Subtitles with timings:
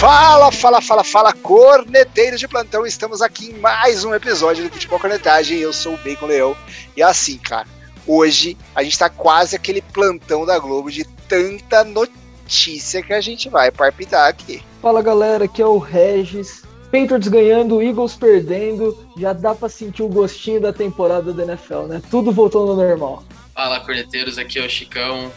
[0.00, 2.86] Fala, fala, fala, fala, corneteiros de plantão.
[2.86, 5.58] Estamos aqui em mais um episódio do Futebol Cornetagem.
[5.58, 6.56] Eu sou o Bacon Leão.
[6.96, 7.68] E assim, cara,
[8.06, 13.50] hoje a gente tá quase aquele plantão da Globo de tanta notícia que a gente
[13.50, 14.62] vai parpitar aqui.
[14.80, 16.62] Fala galera, aqui é o Regis.
[16.84, 22.02] Patriots ganhando, Eagles perdendo, já dá para sentir o gostinho da temporada da NFL, né?
[22.10, 23.22] Tudo voltando ao normal.
[23.54, 25.30] Fala, corneteiros, aqui é o Chicão.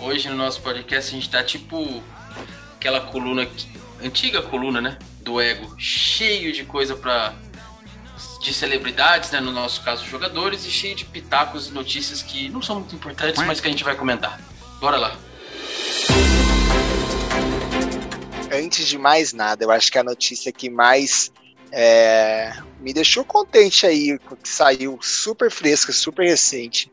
[0.00, 2.02] Hoje no nosso podcast a gente tá tipo
[2.76, 3.46] aquela coluna
[4.02, 7.34] antiga coluna, né, do ego, cheio de coisa para
[8.42, 12.62] de celebridades, né, no nosso caso jogadores, e cheio de pitacos e notícias que não
[12.62, 14.40] são muito importantes, mas que a gente vai comentar.
[14.80, 15.16] Bora lá.
[18.50, 21.30] Antes de mais nada, eu acho que a notícia que mais
[21.70, 26.90] é, me deixou contente aí, que saiu super fresca, super recente.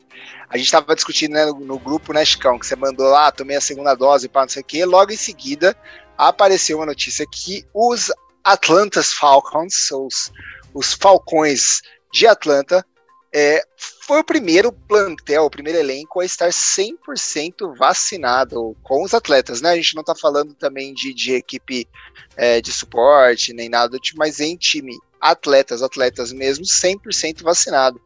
[0.49, 3.57] A gente estava discutindo né, no, no, grupo, né, Chicão, que você mandou lá, tomei
[3.57, 4.85] a segunda dose, para não sei o quê.
[4.85, 5.75] Logo em seguida,
[6.17, 8.11] apareceu uma notícia que os
[8.43, 10.31] Atlantas Falcons, os,
[10.73, 12.85] os Falcões de Atlanta,
[13.33, 13.61] é,
[14.01, 19.71] foi o primeiro plantel, o primeiro elenco a estar 100% vacinado com os atletas, né?
[19.71, 21.87] A gente não está falando também de, de equipe
[22.35, 28.01] é, de suporte, nem nada do tipo, mas em time, atletas, atletas mesmo, 100% vacinado.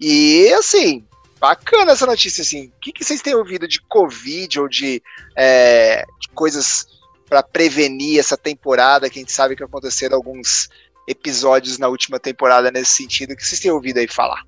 [0.00, 1.06] E, assim,
[1.38, 2.66] bacana essa notícia, assim.
[2.66, 5.02] O que, que vocês têm ouvido de Covid ou de,
[5.36, 6.86] é, de coisas
[7.28, 10.68] para prevenir essa temporada, que a gente sabe que aconteceram alguns
[11.06, 14.42] episódios na última temporada nesse sentido, que vocês têm ouvido aí falar?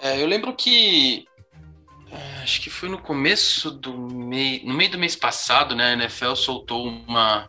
[0.00, 1.26] É, eu lembro que
[2.10, 5.92] é, acho que foi no começo do mês, no meio do mês passado, né, a
[5.92, 7.48] NFL soltou uma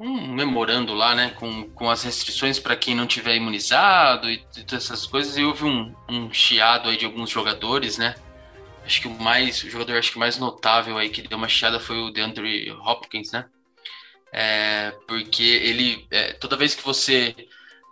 [0.00, 4.84] um memorando lá, né, com, com as restrições para quem não tiver imunizado e, todas
[4.84, 8.14] essas coisas, e houve um, um chiado aí de alguns jogadores, né,
[8.88, 11.78] acho que o mais, o jogador acho que mais notável aí que deu uma chiada
[11.78, 13.44] foi o DeAndre Hopkins, né?
[14.32, 17.34] É, porque ele, é, toda vez que você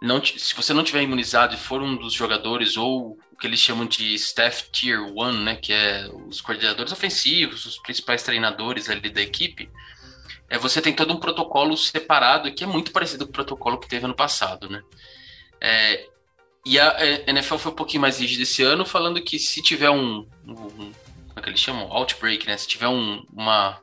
[0.01, 3.61] não, se você não tiver imunizado e for um dos jogadores ou o que eles
[3.61, 9.11] chamam de staff tier 1, né, que é os coordenadores ofensivos, os principais treinadores ali
[9.11, 9.69] da equipe,
[10.49, 13.89] é, você tem todo um protocolo separado que é muito parecido com o protocolo que
[13.89, 14.83] teve ano passado, né?
[15.61, 16.09] É,
[16.67, 16.97] e a
[17.29, 20.93] NFL foi um pouquinho mais rígida esse ano, falando que se tiver um, um
[21.37, 21.93] como é que eles chamam?
[21.93, 22.57] Outbreak, né?
[22.57, 23.81] Se tiver um, uma,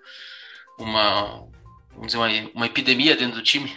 [0.77, 1.47] uma,
[1.91, 3.71] vamos dizer, uma, uma epidemia dentro do time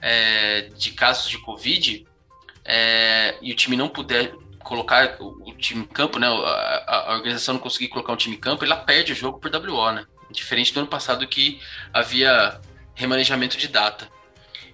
[0.00, 2.06] é, de casos de Covid
[2.64, 6.26] é, e o time não puder colocar o, o time em campo, né?
[6.26, 9.54] A, a, organização não conseguir colocar um time em campo, ela perde o jogo por
[9.54, 10.06] WO, né?
[10.30, 11.60] Diferente do ano passado que
[11.92, 12.58] havia
[12.94, 14.08] remanejamento de data.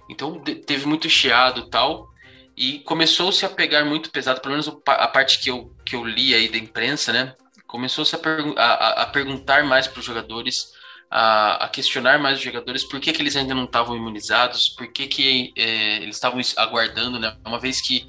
[0.09, 2.12] Então teve muito chiado tal.
[2.55, 6.35] E começou-se a pegar muito pesado, pelo menos a parte que eu, que eu li
[6.35, 7.35] aí da imprensa, né?
[7.65, 10.71] Começou-se a, pergu a, a, perguntar mais para os jogadores,
[11.09, 14.87] a, a, questionar mais os jogadores por que, que eles ainda não estavam imunizados, por
[14.91, 17.35] que, que é, eles estavam aguardando, né?
[17.43, 18.05] Uma vez que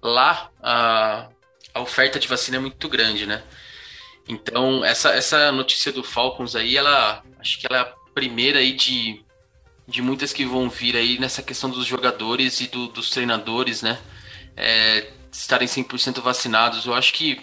[0.00, 1.28] lá a,
[1.74, 3.42] a oferta de vacina é muito grande, né?
[4.28, 8.72] Então, essa, essa notícia do Falcons aí, ela acho que ela é a primeira aí
[8.72, 9.24] de
[9.90, 13.98] de muitas que vão vir aí nessa questão dos jogadores e do, dos treinadores, né?
[14.56, 16.86] É, estarem 100% vacinados.
[16.86, 17.40] Eu acho que.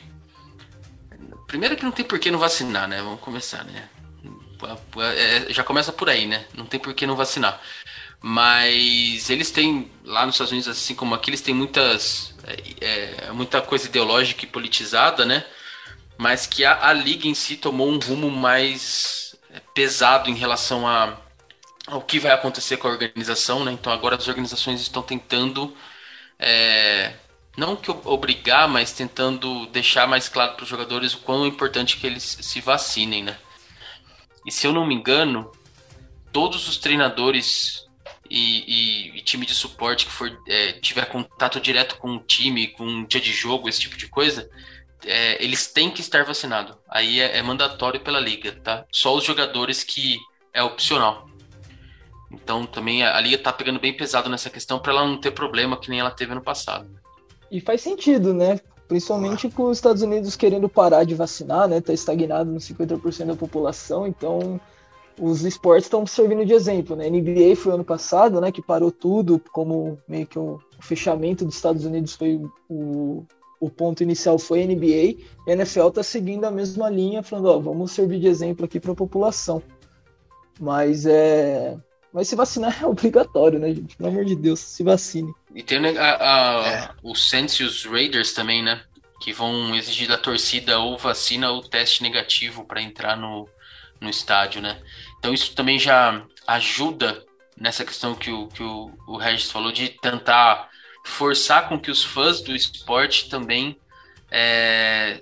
[1.46, 3.02] Primeiro que não tem por que não vacinar, né?
[3.02, 3.90] Vamos começar, né?
[5.16, 6.46] É, já começa por aí, né?
[6.56, 7.62] Não tem por que não vacinar.
[8.22, 12.34] Mas eles têm, lá nos Estados Unidos, assim como aqui, eles têm muitas.
[12.82, 15.46] É, é muita coisa ideológica e politizada, né?
[16.18, 19.36] Mas que a, a liga em si tomou um rumo mais
[19.74, 21.27] pesado em relação a
[21.88, 23.72] o que vai acontecer com a organização, né?
[23.72, 25.76] Então agora as organizações estão tentando
[26.40, 27.14] é,
[27.58, 32.06] não que obrigar, mas tentando deixar mais claro para os jogadores o quão importante que
[32.06, 33.38] eles se vacinem, né?
[34.46, 35.52] E se eu não me engano,
[36.32, 37.86] todos os treinadores
[38.30, 42.68] e, e, e time de suporte que for é, tiver contato direto com o time,
[42.68, 44.50] com um dia de jogo, esse tipo de coisa,
[45.06, 46.76] é, eles têm que estar vacinados.
[46.88, 48.86] Aí é, é mandatório pela liga, tá?
[48.92, 50.18] Só os jogadores que
[50.54, 51.28] é opcional.
[52.32, 55.78] Então também a, liga tá pegando bem pesado nessa questão para ela não ter problema
[55.78, 56.88] que nem ela teve no passado.
[57.50, 58.60] E faz sentido, né?
[58.88, 61.82] Principalmente com os Estados Unidos querendo parar de vacinar, né?
[61.82, 64.60] Tá estagnado nos 50% da população, então
[65.20, 67.10] os esportes estão servindo de exemplo, né?
[67.10, 68.52] NBA foi ano passado, né?
[68.52, 72.40] Que parou tudo, como meio que o, fechamento dos Estados Unidos foi
[72.70, 73.26] o,
[73.60, 75.24] o ponto inicial foi a NBA.
[75.48, 78.92] A NFL tá seguindo a mesma linha, falando, ó, vamos servir de exemplo aqui para
[78.92, 79.62] a população.
[80.60, 81.78] Mas é
[82.18, 83.96] mas se vacinar é obrigatório, né, gente?
[83.96, 85.32] Pelo amor de Deus, se vacine.
[85.54, 86.90] E tem a, a, é.
[87.04, 88.82] os Saints e os Raiders também, né?
[89.22, 93.48] Que vão exigir da torcida ou vacina ou teste negativo para entrar no,
[94.02, 94.82] no estádio, né?
[95.20, 97.24] Então isso também já ajuda
[97.56, 100.70] nessa questão que o, que o, o Regis falou de tentar
[101.06, 103.78] forçar com que os fãs do esporte também
[104.32, 105.22] é,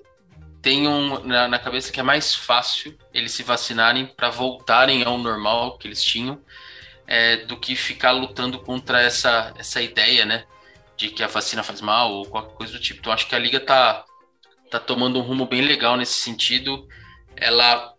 [0.62, 5.77] tenham na, na, cabeça que é mais fácil eles se vacinarem para voltarem ao normal
[5.77, 6.39] que eles tinham
[7.07, 10.46] é, do que ficar lutando contra essa, essa ideia, né?
[10.98, 13.00] De que a vacina faz mal ou qualquer coisa do tipo.
[13.00, 14.04] Então acho que a liga tá,
[14.69, 16.88] tá tomando um rumo bem legal nesse sentido.
[17.36, 17.94] Ela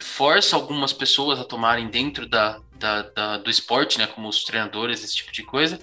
[0.00, 4.06] força algumas pessoas a tomarem dentro da, da, da do esporte, né?
[4.06, 5.78] Como os treinadores, esse tipo de coisa.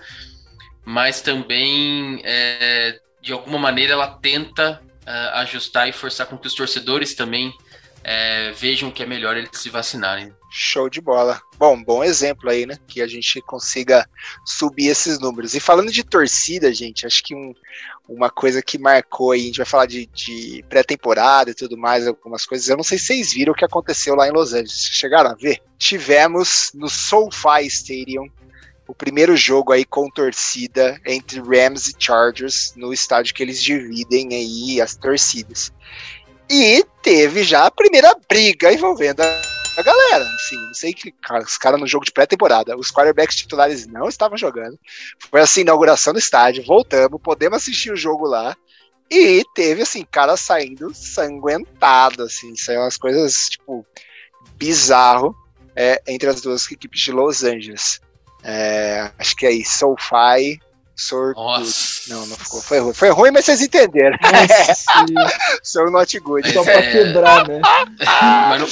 [0.85, 6.53] Mas também, é, de alguma maneira, ela tenta uh, ajustar e forçar com que os
[6.53, 7.53] torcedores também
[8.03, 10.33] é, vejam que é melhor eles se vacinarem.
[10.55, 11.41] Show de bola.
[11.57, 12.77] Bom, bom exemplo aí, né?
[12.87, 14.07] Que a gente consiga
[14.45, 15.55] subir esses números.
[15.55, 17.55] E falando de torcida, gente, acho que um,
[18.07, 22.07] uma coisa que marcou aí, a gente vai falar de, de pré-temporada e tudo mais,
[22.07, 22.69] algumas coisas.
[22.69, 24.89] Eu não sei se vocês viram o que aconteceu lá em Los Angeles.
[24.91, 25.59] Chegaram a ver?
[25.79, 28.27] Tivemos no SoFi Stadium
[28.87, 34.35] o primeiro jogo aí com torcida entre Rams e Chargers no estádio que eles dividem
[34.35, 35.73] aí as torcidas.
[36.47, 40.25] E teve já a primeira briga envolvendo a, a galera.
[40.35, 44.07] Assim, não sei que cara, os caras no jogo de pré-temporada, os quarterbacks titulares não
[44.07, 44.77] estavam jogando.
[45.29, 48.55] Foi assim, inauguração do estádio, voltamos, podemos assistir o jogo lá.
[49.09, 53.85] E teve, assim, cara saindo sanguentado, assim, saiu umas coisas, tipo,
[54.55, 55.35] bizarro
[55.75, 57.99] é, entre as duas equipes de Los Angeles.
[58.43, 60.59] É, acho que é aí, SoFi
[60.95, 61.43] Sortudo.
[61.43, 62.13] Nossa.
[62.13, 62.61] Não, não ficou.
[62.61, 62.93] Foi ruim.
[62.93, 64.17] Foi ruim, mas vocês entenderam.
[65.63, 66.51] Sou not good.
[66.53, 66.91] Só pra é...
[66.91, 67.61] quebrar, né?
[68.49, 68.67] mas não,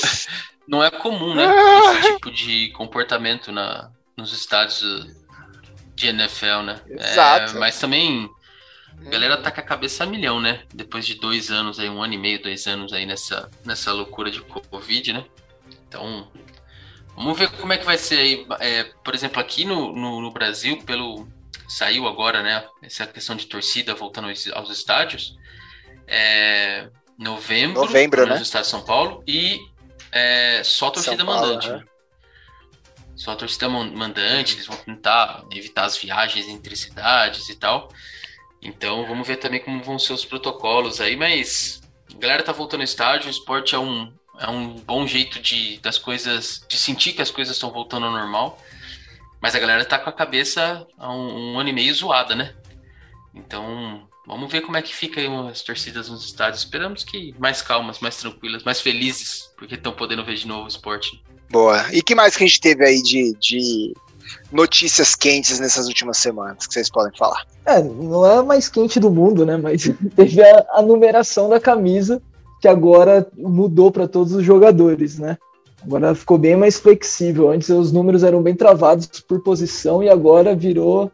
[0.68, 1.46] não, é comum, né?
[2.00, 5.08] Esse tipo de comportamento na, nos estádios
[5.96, 6.82] de NFL, né?
[6.88, 7.56] Exato.
[7.56, 8.30] É, mas também.
[9.06, 10.64] A galera tá com a cabeça a milhão, né?
[10.74, 14.30] Depois de dois anos aí, um ano e meio, dois anos aí nessa, nessa loucura
[14.30, 15.26] de Covid, né?
[15.88, 16.32] Então,
[17.16, 18.48] vamos ver como é que vai ser aí.
[18.60, 21.28] É, por exemplo, aqui no, no, no Brasil, pelo,
[21.68, 22.64] saiu agora, né?
[22.84, 25.36] Essa questão de torcida voltando aos estádios.
[26.08, 28.36] É, novembro, novembro né?
[28.36, 29.60] no estado de São Paulo e
[30.12, 31.70] é, só torcida Paulo, mandante.
[31.70, 31.84] Né?
[33.16, 37.90] Só torcida mandante, eles vão tentar evitar as viagens entre cidades e tal.
[38.62, 41.82] Então vamos ver também como vão ser os protocolos aí, mas
[42.14, 45.78] a galera tá voltando ao estádio, o esporte é um, é um bom jeito de
[45.80, 48.60] das coisas, de sentir que as coisas estão voltando ao normal.
[49.42, 52.54] Mas a galera tá com a cabeça há um, um ano e meio zoada, né?
[53.34, 56.64] Então, vamos ver como é que fica aí as torcidas nos estádios.
[56.64, 60.68] Esperamos que mais calmas, mais tranquilas, mais felizes, porque estão podendo ver de novo o
[60.68, 61.22] esporte.
[61.50, 61.86] Boa.
[61.92, 63.94] E que mais que a gente teve aí de, de
[64.52, 67.46] notícias quentes nessas últimas semanas que vocês podem falar?
[67.66, 69.58] É, não é a mais quente do mundo, né?
[69.58, 69.84] Mas
[70.16, 72.22] teve a, a numeração da camisa
[72.62, 75.38] que agora mudou para todos os jogadores, né?
[75.84, 77.50] Agora ficou bem mais flexível.
[77.50, 81.12] Antes os números eram bem travados por posição e agora virou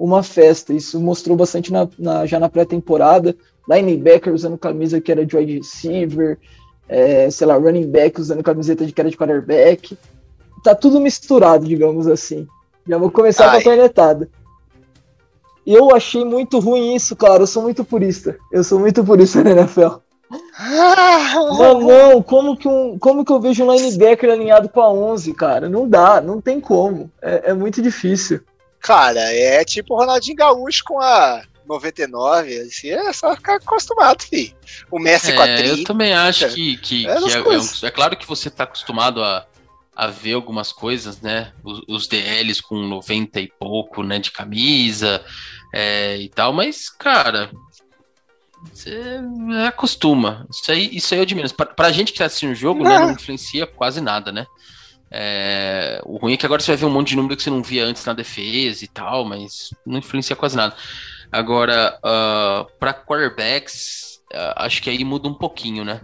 [0.00, 0.72] uma festa.
[0.72, 3.36] Isso mostrou bastante na, na, já na pré-temporada.
[3.68, 6.38] Linebacker usando camisa que era de wide receiver,
[6.88, 9.96] é, sei lá, running back usando camiseta de que era de quarterback.
[10.64, 12.48] Tá tudo misturado, digamos assim.
[12.88, 13.50] Já vou começar Ai.
[13.50, 14.28] com a cornetada.
[15.66, 17.42] Eu achei muito ruim isso, cara.
[17.42, 18.36] Eu sou muito purista.
[18.50, 19.98] Eu sou muito purista na NFL.
[21.58, 25.34] Mano, não, como que, um, como que eu vejo um linebacker alinhado com a 11,
[25.34, 25.68] cara?
[25.68, 27.10] Não dá, não tem como.
[27.20, 28.40] É, é muito difícil.
[28.80, 34.54] Cara, é tipo o Ronaldinho Gaúcho com a 99, assim, é só ficar acostumado, fi.
[34.90, 35.68] O Messi é, com a 30.
[35.68, 39.22] Eu também acho que, que, é, que é, é, é, claro que você tá acostumado
[39.22, 39.46] a,
[39.94, 41.52] a ver algumas coisas, né?
[41.62, 45.22] Os, os DLs com 90 e pouco, né, de camisa
[45.72, 47.50] é, e tal, mas, cara,
[48.72, 49.20] você
[49.66, 50.46] acostuma.
[50.50, 51.52] Isso aí, isso aí é de menos.
[51.52, 52.90] Pra, pra gente que tá assistindo o jogo, não.
[52.90, 54.46] Né, não influencia quase nada, né?
[55.10, 57.50] É, o ruim é que agora você vai ver um monte de número que você
[57.50, 60.74] não via antes na defesa e tal, mas não influencia quase nada.
[61.32, 66.00] Agora, uh, para quarterbacks, uh, acho que aí muda um pouquinho, né?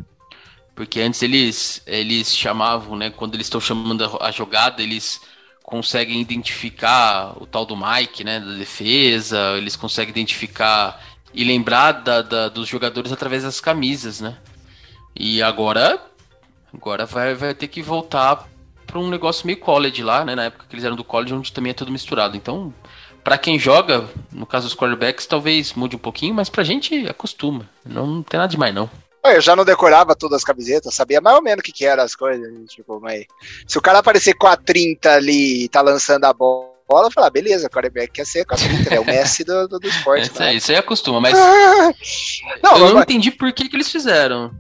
[0.75, 3.11] Porque antes eles, eles chamavam, né?
[3.11, 5.21] Quando eles estão chamando a, a, jogada, eles
[5.63, 8.41] conseguem identificar o tal do Mike, né?
[8.41, 11.01] Da defesa, eles conseguem identificar
[11.33, 14.37] e lembrar da, da, dos jogadores através das camisas, né?
[15.15, 16.01] E agora,
[16.73, 18.47] agora vai, vai ter que voltar
[18.87, 20.35] para um negócio meio college lá, né?
[20.35, 22.37] Na época que eles eram do college, onde também é tudo misturado.
[22.37, 22.73] Então,
[23.25, 27.69] para quem joga, no caso dos quarterbacks, talvez mude um pouquinho, mas pra gente acostuma.
[27.85, 28.88] Não, não tem nada demais, não.
[29.25, 32.05] Eu já não decorava todas as camisetas, sabia mais ou menos o que, que eram
[32.05, 32.49] as coisas.
[32.69, 33.26] Tipo, mas
[33.66, 37.26] se o cara aparecer com a 30 ali e tá lançando a bola bola, falar,
[37.26, 40.31] ah, beleza, o quarterback quer ser quarterback, é o Messi do, do, do esporte.
[40.40, 41.35] É, isso aí acostuma, mas
[42.62, 44.55] não, eu não entendi por que, que eles fizeram.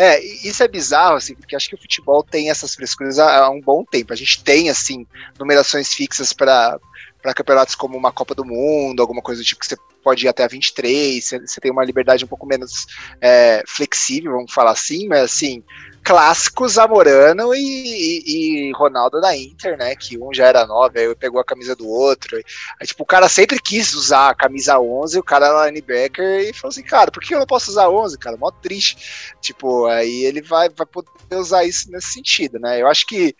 [0.00, 3.50] É, isso é bizarro, assim, porque acho que o futebol tem essas frescuras há, há
[3.50, 4.14] um bom tempo.
[4.14, 5.06] A gente tem, assim,
[5.38, 6.78] numerações fixas para
[7.20, 10.28] para campeonatos como uma Copa do Mundo, alguma coisa do tipo que você pode ir
[10.30, 12.86] até a 23, você, tem uma liberdade um pouco menos
[13.20, 15.62] é, flexível, vamos falar assim, mas assim,
[16.02, 19.94] clássico Zamorano e, e, e, Ronaldo da Inter, né?
[19.94, 22.36] Que um já era 9, aí pegou a camisa do outro.
[22.80, 26.52] Aí, tipo, o cara sempre quis usar a camisa 11, o cara era linebacker e
[26.52, 28.36] falou assim, cara, por que eu não posso usar 11, cara?
[28.36, 29.34] Mó triste.
[29.40, 32.80] Tipo, aí ele vai, vai poder usar isso nesse sentido, né?
[32.80, 33.34] Eu acho que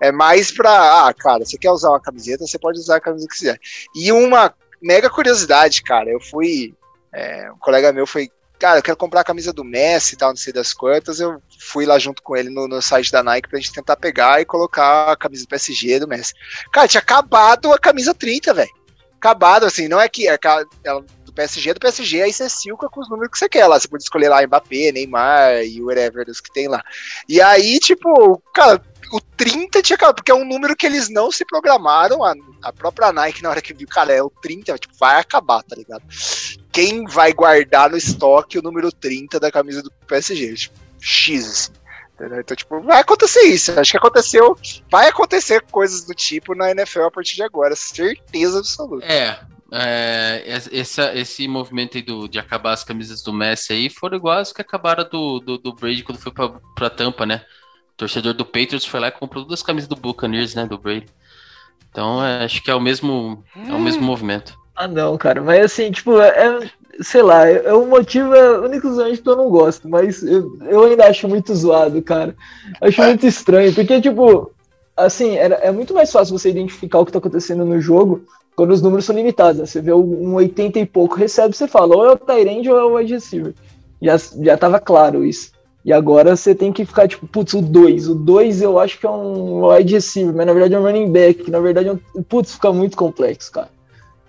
[0.00, 3.26] é mais pra, ah, cara, você quer usar uma camiseta, você pode usar a camisa
[3.28, 3.60] que quiser.
[3.94, 6.74] E uma mega curiosidade, cara, eu fui,
[7.12, 8.30] é, um colega meu foi
[8.62, 11.18] cara, eu quero comprar a camisa do Messi e tal, não sei das quantas.
[11.18, 14.40] Eu fui lá junto com ele no, no site da Nike pra gente tentar pegar
[14.40, 16.32] e colocar a camisa do PSG do Messi.
[16.72, 18.70] Cara, tinha acabado a camisa 30, velho.
[19.16, 20.38] Acabado, assim, não é que é,
[20.84, 23.80] ela, do PSG do PSG, aí você silca com os números que você quer lá.
[23.80, 26.84] Você pode escolher lá Mbappé, Neymar e whatever dos que tem lá.
[27.28, 28.80] E aí, tipo, cara,
[29.12, 32.24] o 30 tinha acabado, porque é um número que eles não se programaram.
[32.24, 35.62] A, a própria Nike, na hora que viu, cara, é o 30, tipo, vai acabar,
[35.62, 36.02] tá ligado?
[36.72, 40.54] Quem vai guardar no estoque o número 30 da camisa do PSG?
[40.54, 41.82] Tipo, X, assim.
[42.38, 43.78] Então, tipo, vai acontecer isso.
[43.78, 44.56] Acho que aconteceu.
[44.90, 49.04] Vai acontecer coisas do tipo na NFL a partir de agora, certeza absoluta.
[49.04, 49.40] É,
[49.72, 54.52] é, esse, esse movimento aí do, de acabar as camisas do Messi aí foram iguais
[54.52, 57.44] que acabaram do, do, do Brady quando foi pra, pra Tampa, né?
[58.02, 61.06] Torcedor do Patriots foi lá e comprou todas as camisas do Buccaneers, né, do Brady.
[61.90, 64.06] Então, é, acho que é o mesmo, é o mesmo hum.
[64.06, 64.58] movimento.
[64.74, 68.58] Ah, não, cara, mas assim, tipo, é, é sei lá, é, é um motivo é,
[68.58, 72.34] únicamente que eu não gosto, mas eu, eu ainda acho muito zoado, cara.
[72.80, 74.50] Acho muito estranho, porque, tipo,
[74.96, 78.24] assim, era, é muito mais fácil você identificar o que tá acontecendo no jogo
[78.56, 79.66] quando os números são limitados, né?
[79.66, 82.84] Você vê um 80 e pouco recebe, você fala, ou é o Tyrande ou é
[82.84, 83.54] o wide receiver.
[84.00, 85.52] Já, já tava claro isso.
[85.84, 88.08] E agora você tem que ficar tipo, putz, o 2.
[88.08, 91.10] O 2 eu acho que é um wide receiver, mas na verdade é um running
[91.10, 91.50] back.
[91.50, 92.22] Na verdade é um.
[92.22, 93.70] Putz, fica muito complexo, cara.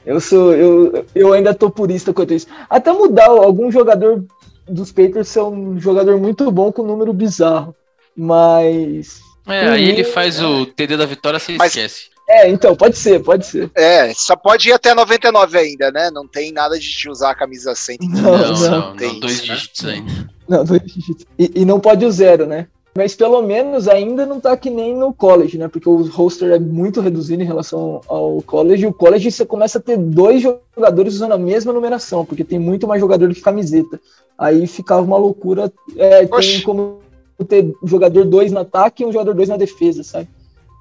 [0.05, 0.53] Eu sou.
[0.53, 2.47] Eu, eu ainda tô purista quanto isso.
[2.69, 4.25] Até mudar algum jogador
[4.67, 7.75] dos Patriots ser um jogador muito bom com um número bizarro.
[8.15, 9.21] Mas.
[9.47, 10.45] É, aí ele faz é...
[10.45, 12.13] o TD da vitória, você mas, esquece.
[12.27, 13.69] É, então, pode ser, pode ser.
[13.75, 16.09] É, só pode ir até 99 ainda, né?
[16.09, 17.97] Não tem nada de usar a camisa 100.
[18.01, 19.55] Não, não, não, não tem dois isso, né?
[19.55, 19.93] dígitos né?
[19.93, 20.32] ainda.
[20.47, 21.25] Não, dois dígitos.
[21.37, 22.67] E, e, não pode o zero, né?
[22.95, 25.67] Mas pelo menos ainda não tá que nem no college, né?
[25.67, 28.83] Porque o roster é muito reduzido em relação ao college.
[28.83, 30.43] E o college você começa a ter dois
[30.75, 33.99] jogadores usando a mesma numeração, porque tem muito mais jogador do que camiseta.
[34.37, 35.71] Aí ficava uma loucura.
[35.97, 36.99] É, tem como
[37.47, 40.27] ter jogador 2 no ataque e um jogador 2 na defesa, sabe?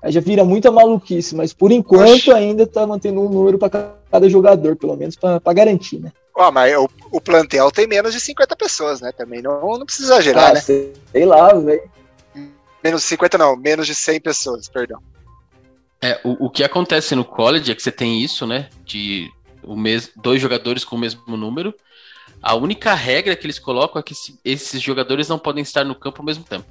[0.03, 2.33] Aí já vira muita maluquice, mas por enquanto Oxi.
[2.33, 6.11] ainda tá mantendo um número para cada jogador, pelo menos para garantir, né?
[6.35, 9.13] Ó, mas o, o, plantel tem menos de 50 pessoas, né?
[9.13, 10.61] Também não, não precisa exagerar, ah, né?
[10.61, 11.83] Sei lá, velho.
[12.83, 15.01] Menos de 50 não, menos de 100 pessoas, perdão.
[16.01, 18.71] É, o, o que acontece no college é que você tem isso, né?
[18.85, 19.31] De
[19.63, 21.73] o mes, dois jogadores com o mesmo número.
[22.43, 26.23] A única regra que eles colocam é que esses jogadores não podem estar no campo
[26.23, 26.65] ao mesmo tempo.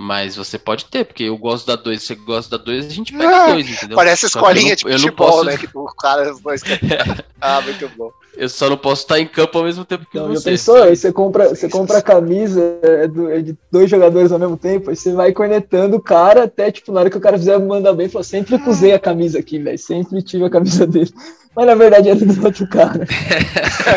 [0.00, 3.12] Mas você pode ter, porque eu gosto da 2, você gosta da 2, a gente
[3.12, 3.96] pega ah, dois, entendeu?
[3.96, 5.44] Parece escolinha de futebol, posso...
[5.44, 5.56] né?
[5.56, 6.62] Que o cara, os dois.
[7.40, 8.12] ah, muito bom.
[8.36, 10.50] Eu só não posso estar em campo ao mesmo tempo que não, você.
[10.50, 10.84] Pensou?
[10.84, 14.88] Aí você compra, você compra a camisa é, é de dois jogadores ao mesmo tempo,
[14.88, 17.92] aí você vai cornetando o cara até, tipo, na hora que o cara fizer mandar
[17.92, 21.12] bem, falou, sempre usei a camisa aqui, velho, sempre tive a camisa dele.
[21.56, 23.04] Mas na verdade era do outro cara.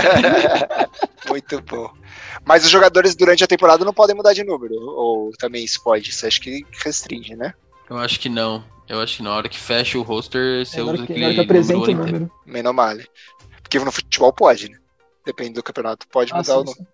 [1.30, 1.92] muito bom.
[2.46, 4.76] Mas os jogadores durante a temporada não podem mudar de número.
[4.76, 6.12] Ou também isso pode?
[6.12, 7.54] Você acha que restringe, né?
[7.90, 8.64] Eu acho que não.
[8.88, 11.40] Eu acho que na hora que fecha o roster, você é usa que, aquele que
[11.40, 12.06] apresenta número.
[12.06, 12.32] número.
[12.46, 12.98] Menos mal.
[13.62, 14.78] Porque no futebol pode, né?
[15.26, 16.08] Depende do campeonato.
[16.08, 16.88] Pode ah, mudar sim, o número.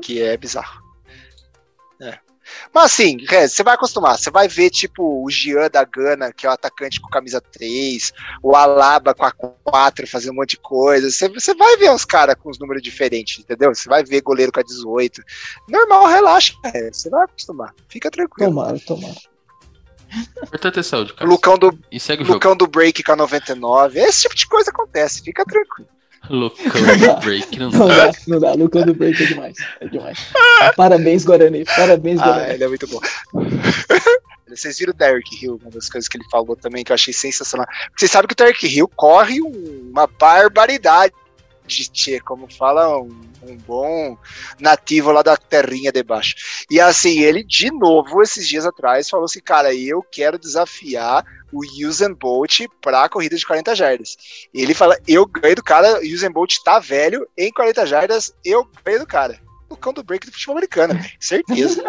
[0.00, 0.82] Que é bizarro.
[2.72, 4.18] Mas assim, você vai acostumar.
[4.18, 8.12] Você vai ver, tipo, o Gian da Gana, que é o atacante com camisa 3,
[8.42, 11.10] o Alaba com a 4, fazendo um monte de coisa.
[11.10, 13.74] Você vai ver uns caras com os números diferentes, entendeu?
[13.74, 15.22] Você vai ver goleiro com a 18.
[15.68, 16.54] Normal, relaxa.
[16.92, 17.74] Você vai acostumar.
[17.88, 18.50] Fica tranquilo.
[18.50, 19.32] Tomara, tomara.
[20.42, 21.28] Importante é saúde, cara.
[21.28, 21.78] Lucão do,
[22.26, 23.98] Lucão do break com a 99.
[23.98, 25.22] Esse tipo de coisa acontece.
[25.22, 25.88] Fica tranquilo.
[26.30, 28.12] Lucão do Break não, não dá.
[28.26, 29.56] Não dá, Lucão do Break é demais.
[29.80, 30.18] É demais.
[30.76, 31.64] Parabéns, Guarani.
[31.64, 32.54] Parabéns, ah, Guarani.
[32.54, 33.00] ele é muito bom.
[34.56, 37.14] Vocês viram o Derek Hill, uma das coisas que ele falou também, que eu achei
[37.14, 37.66] sensacional.
[37.66, 41.14] Porque vocês sabem que o Derek Hill corre uma barbaridade,
[41.66, 44.18] tchê, como fala um, um, bom
[44.60, 46.34] nativo lá da terrinha de baixo.
[46.70, 51.60] E assim, ele de novo, esses dias atrás, falou assim, cara, eu quero desafiar o
[51.86, 54.16] Usain Bolt para a corrida de 40 jardas.
[54.52, 58.34] E ele fala: Eu ganho do cara, o Usain Bolt tá velho, em 40 jardas,
[58.44, 59.38] eu ganho do cara.
[59.80, 61.84] cão do break do futebol americano, certeza.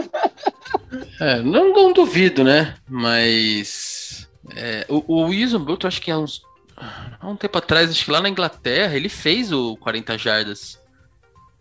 [1.20, 2.76] é, não, não, duvido, né?
[2.88, 6.42] Mas é, o, o Wilson Bolt, acho que há uns
[6.76, 10.80] há um tempo atrás, acho que lá na Inglaterra, ele fez o 40 jardas.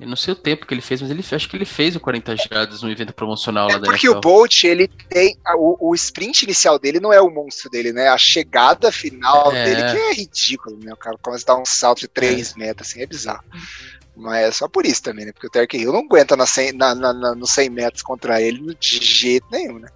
[0.03, 2.01] Eu não sei o tempo que ele fez, mas ele acho que ele fez o
[2.01, 4.19] 40 jardas no evento promocional é lá da Porque NFL.
[4.19, 5.39] o Bolt, ele tem.
[5.55, 8.09] O, o sprint inicial dele não é o monstro dele, né?
[8.09, 9.65] A chegada final é.
[9.65, 10.93] dele que é ridículo, né?
[10.93, 12.59] O cara começa a dar um salto de 3 é.
[12.59, 13.45] metros, assim, é bizarro.
[14.17, 15.33] Mas é só por isso também, né?
[15.33, 18.43] Porque o Terry Hill não aguenta na 100, na, na, na, nos 100 metros contra
[18.43, 19.89] ele de jeito nenhum, né?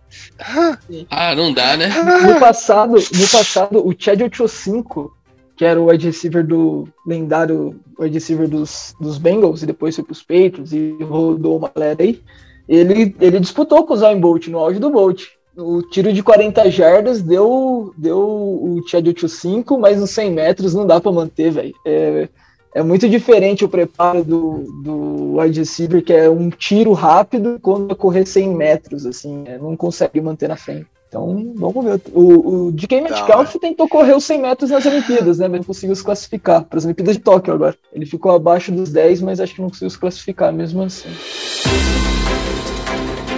[1.10, 1.88] Ah, não dá, né?
[1.88, 5.12] No passado, no passado o Chad 85,
[5.56, 10.04] que era o wide receiver do lendário wide receiver dos, dos Bengals, e depois foi
[10.04, 12.20] pros Patriots e rodou uma galera aí,
[12.68, 15.24] ele, ele disputou com o Zayn Bolt no auge do Bolt.
[15.56, 20.86] O tiro de 40 jardas deu, deu o Chad 85, mas nos 100 metros não
[20.86, 21.74] dá para manter, velho.
[21.86, 22.28] É,
[22.74, 27.86] é muito diferente o preparo do, do wide receiver, que é um tiro rápido, quando
[27.86, 30.86] vai correr 100 metros, assim, é, não consegue manter na frente.
[31.08, 32.00] Então, vamos ver.
[32.12, 33.58] O, o DK Metcalf tá.
[33.60, 35.46] tentou correr os 100 metros nas Olimpíadas, né?
[35.46, 37.76] Mas não conseguiu se classificar para as Olimpíadas de Tóquio agora.
[37.92, 41.08] Ele ficou abaixo dos 10, mas acho que não conseguiu se classificar mesmo assim.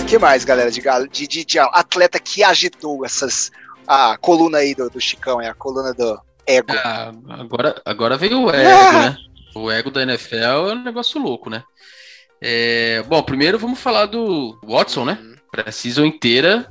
[0.01, 3.51] O que mais, galera, de, de, de, de, atleta que agitou essas.
[3.87, 6.73] A coluna aí do, do Chicão, é a coluna do ego.
[6.73, 8.93] Ah, agora, agora veio o ego, ah!
[8.93, 9.17] né?
[9.55, 11.63] O ego da NFL é um negócio louco, né?
[12.41, 15.19] É, bom, primeiro vamos falar do Watson, né?
[15.21, 15.35] Uhum.
[15.51, 16.71] Pré-season inteira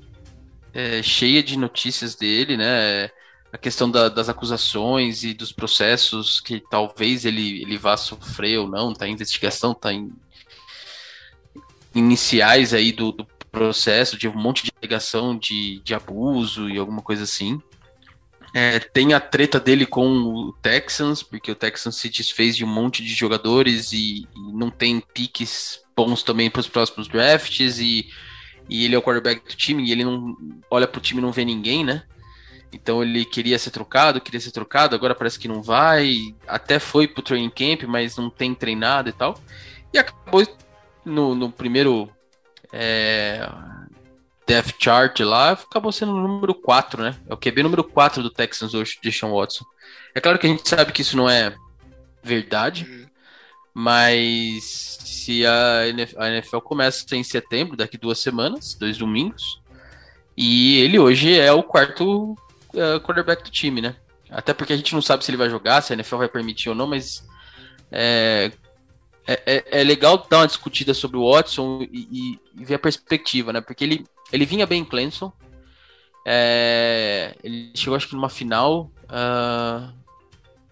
[0.78, 3.10] é, cheia de notícias dele, né?
[3.52, 8.68] A questão da, das acusações e dos processos que talvez ele, ele vá sofrer ou
[8.68, 10.12] não, tá em investigação, tá em
[11.96, 17.02] iniciais aí do, do processo, de um monte de alegação de, de abuso e alguma
[17.02, 17.60] coisa assim.
[18.54, 22.68] É, tem a treta dele com o Texans, porque o Texans se desfez de um
[22.68, 28.08] monte de jogadores e, e não tem piques bons também para os próximos drafts e,
[28.70, 30.36] e ele é o quarterback do time e ele não
[30.70, 32.04] olha pro time e não vê ninguém, né?
[32.72, 36.36] Então ele queria ser trocado, queria ser trocado, agora parece que não vai.
[36.48, 39.40] Até foi pro training camp, mas não tem treinado e tal.
[39.94, 40.46] E acabou
[41.06, 42.10] no, no primeiro
[42.74, 43.50] é,
[44.46, 47.16] Death Chart lá, acabou sendo o número 4, né?
[47.28, 49.66] É o QB número 4 do Texans hoje, de Sean Watson.
[50.14, 51.56] É claro que a gente sabe que isso não é
[52.24, 53.08] verdade, uhum.
[53.80, 55.88] Mas se a
[56.30, 59.62] NFL começa em setembro, daqui duas semanas, dois domingos,
[60.36, 62.32] e ele hoje é o quarto
[62.74, 63.96] uh, quarterback do time, né?
[64.32, 66.70] Até porque a gente não sabe se ele vai jogar, se a NFL vai permitir
[66.70, 67.24] ou não, mas
[67.92, 68.52] é,
[69.28, 73.54] é, é, é legal dar uma discutida sobre o Watson e, e, ver a perspectiva,
[73.54, 73.62] né?
[73.62, 75.32] Porque ele, ele vinha bem em Clemson,
[76.26, 79.94] é, ele chegou acho que numa final, uh,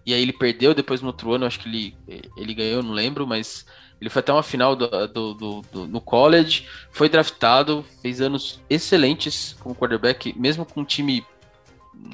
[0.06, 1.96] e aí ele perdeu, depois no outro ano acho que ele,
[2.36, 3.66] ele ganhou, não lembro, mas
[4.00, 8.60] ele foi até uma final do, do, do, do, no college, foi draftado, fez anos
[8.70, 11.26] excelentes como quarterback, mesmo com um time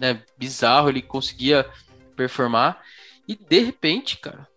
[0.00, 1.68] né, bizarro, ele conseguia
[2.16, 2.80] performar.
[3.28, 4.48] E de repente, cara,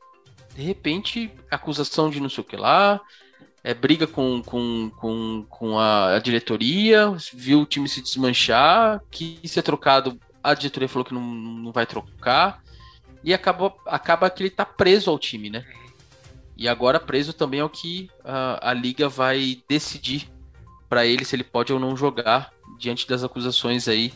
[0.56, 3.02] de repente, acusação de não sei o que lá,
[3.64, 9.52] é, briga com, com, com, com a, a, diretoria, viu o time se desmanchar, quis
[9.52, 12.62] ser trocado, a diretoria falou que não, não vai trocar,
[13.26, 15.66] e acaba, acaba que ele tá preso ao time, né?
[16.56, 20.30] E agora preso também é o que a, a liga vai decidir
[20.88, 24.14] para ele se ele pode ou não jogar diante das acusações aí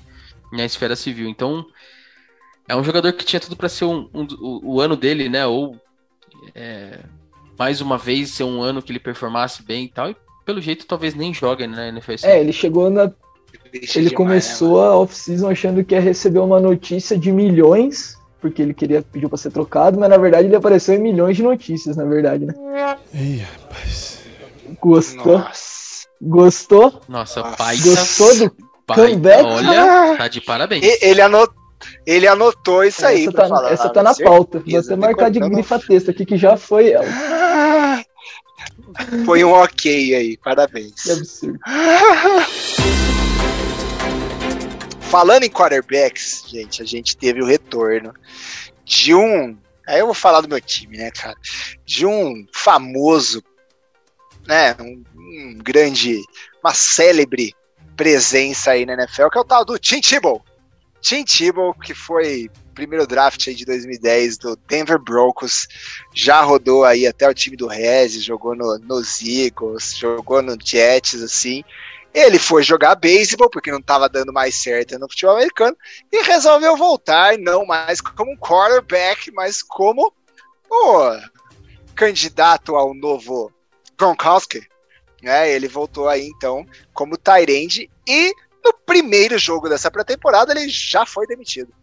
[0.53, 1.27] na esfera civil.
[1.27, 1.65] Então,
[2.67, 5.43] é um jogador que tinha tudo para ser um, um, o, o, ano dele, né?
[5.47, 5.75] Ou
[6.53, 6.99] é,
[7.57, 10.11] mais uma vez ser um ano que ele performasse bem e tal.
[10.11, 12.13] E pelo jeito talvez nem joga na NFL.
[12.23, 13.11] É, ele chegou na.
[13.73, 18.73] Ele começou né, a off-season achando que ia receber uma notícia de milhões, porque ele
[18.73, 22.05] queria pediu para ser trocado, mas na verdade ele apareceu em milhões de notícias, na
[22.05, 22.53] verdade, né?
[23.13, 24.19] Ih, rapaz.
[24.81, 25.39] Gostou?
[25.39, 26.07] Nossa.
[26.21, 27.01] Gostou?
[27.07, 27.77] Nossa, pai.
[27.77, 28.51] Gostou do
[28.85, 29.43] pai, comeback?
[29.43, 30.83] Olha, tá de parabéns.
[31.01, 31.59] Ele anotou
[32.05, 33.23] ele anotou isso aí.
[33.23, 34.61] Essa tá, falar, essa tá na pauta.
[34.65, 37.07] Vou até marcar de grifa texto aqui que já foi ela.
[39.25, 41.01] Foi um ok aí, parabéns.
[41.01, 41.59] Que absurdo.
[45.09, 48.13] Falando em quarterbacks, gente, a gente teve o retorno
[48.85, 49.57] de um.
[49.87, 51.35] Aí eu vou falar do meu time, né, cara?
[51.83, 53.43] De um famoso,
[54.45, 54.75] né?
[54.79, 56.21] Um, um grande,
[56.63, 57.55] uma célebre
[57.97, 60.45] presença aí na NFL, que é o tal do Tim Tebow.
[61.01, 65.67] Tim Tebow, que foi primeiro draft aí de 2010 do Denver Broncos,
[66.13, 71.23] já rodou aí até o time do Rez, jogou no, nos Eagles, jogou no Jets,
[71.23, 71.63] assim.
[72.13, 75.77] Ele foi jogar beisebol, porque não estava dando mais certo no futebol americano,
[76.11, 80.13] e resolveu voltar, não mais como um quarterback, mas como
[80.69, 81.19] o
[81.95, 83.51] candidato ao novo
[83.97, 84.67] Gronkowski,
[85.21, 85.51] né?
[85.51, 91.27] Ele voltou aí então como Tyrande e no primeiro jogo dessa pré-temporada ele já foi
[91.27, 91.73] demitido.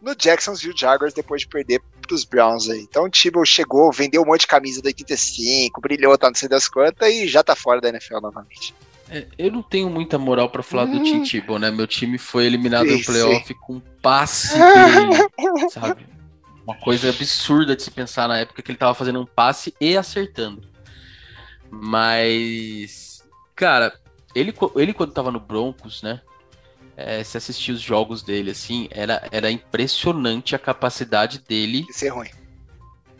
[0.00, 2.80] No Jacksonville Jaguars depois de perder para os Browns aí.
[2.80, 6.48] Então o Tebow chegou, vendeu um monte de camisa do 85, brilhou, tá não sei
[6.48, 8.74] das quantas e já tá fora da NFL novamente.
[9.10, 10.98] É, eu não tenho muita moral para falar hum.
[10.98, 11.70] do Tim Tebow, né?
[11.70, 13.54] Meu time foi eliminado sim, no playoff sim.
[13.54, 16.06] com passe dele, sabe?
[16.64, 19.96] Uma coisa absurda de se pensar na época que ele tava fazendo um passe e
[19.96, 20.62] acertando.
[21.68, 23.24] Mas,
[23.56, 23.92] cara,
[24.34, 26.20] ele, ele quando tava no Broncos, né?
[26.96, 31.84] É, se assistir os jogos dele, assim, era, era impressionante a capacidade dele.
[31.86, 32.28] De ser ruim.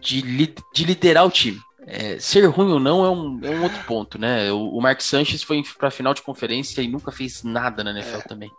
[0.01, 1.61] De, li, de liderar o time.
[1.93, 4.53] É, ser ruim ou não é um, é um outro ponto, né?
[4.53, 8.19] O, o Mark Sanchez foi pra final de conferência e nunca fez nada na NFL
[8.19, 8.23] é.
[8.23, 8.51] também.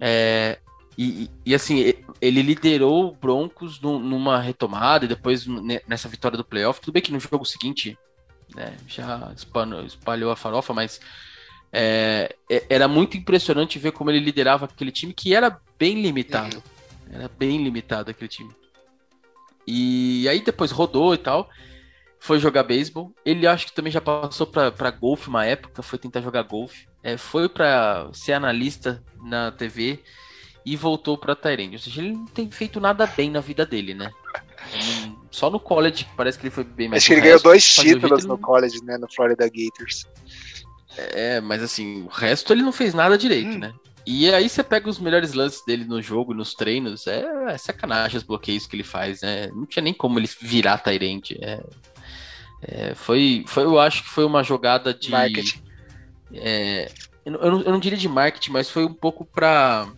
[0.00, 0.58] É,
[0.96, 5.44] e, e, assim, ele liderou o Broncos numa retomada e depois
[5.88, 6.80] nessa vitória do playoff.
[6.80, 7.98] Tudo bem que no jogo seguinte
[8.54, 11.00] né, já espalhou a farofa, mas
[11.72, 16.56] é, é, era muito impressionante ver como ele liderava aquele time que era bem limitado.
[16.56, 17.14] Uhum.
[17.14, 18.52] Era bem limitado aquele time.
[19.66, 21.50] E aí depois rodou e tal.
[22.24, 23.14] Foi jogar beisebol.
[23.22, 26.86] Ele acho que também já passou para golfe uma época, foi tentar jogar golfe.
[27.02, 30.00] É, foi para ser analista na TV
[30.64, 31.76] e voltou para Tyrande.
[31.76, 34.10] Ou seja, ele não tem feito nada bem na vida dele, né?
[35.30, 37.02] Só no college, parece que ele foi bem mais.
[37.02, 38.96] Acho que ele ganhou dois títulos no college, né?
[38.96, 40.06] No Florida Gators.
[40.96, 43.58] É, mas assim, o resto ele não fez nada direito, hum.
[43.58, 43.74] né?
[44.06, 48.16] E aí você pega os melhores lances dele no jogo, nos treinos, é, é sacanagem
[48.16, 49.48] os bloqueios que ele faz, né?
[49.48, 51.38] Não tinha nem como ele virar Tyrande.
[51.42, 51.62] É,
[52.66, 55.10] é, foi, foi, eu acho que foi uma jogada de.
[55.10, 55.62] Marketing.
[56.32, 56.90] É,
[57.24, 59.88] eu, não, eu não diria de marketing, mas foi um pouco pra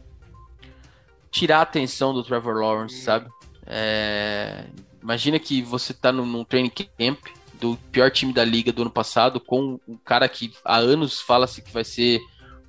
[1.31, 3.29] tirar a atenção do Trevor Lawrence, sabe?
[3.67, 4.65] É,
[5.03, 7.19] imagina que você tá num, num training camp
[7.55, 11.63] do pior time da liga do ano passado, com um cara que há anos fala-se
[11.63, 12.21] que vai ser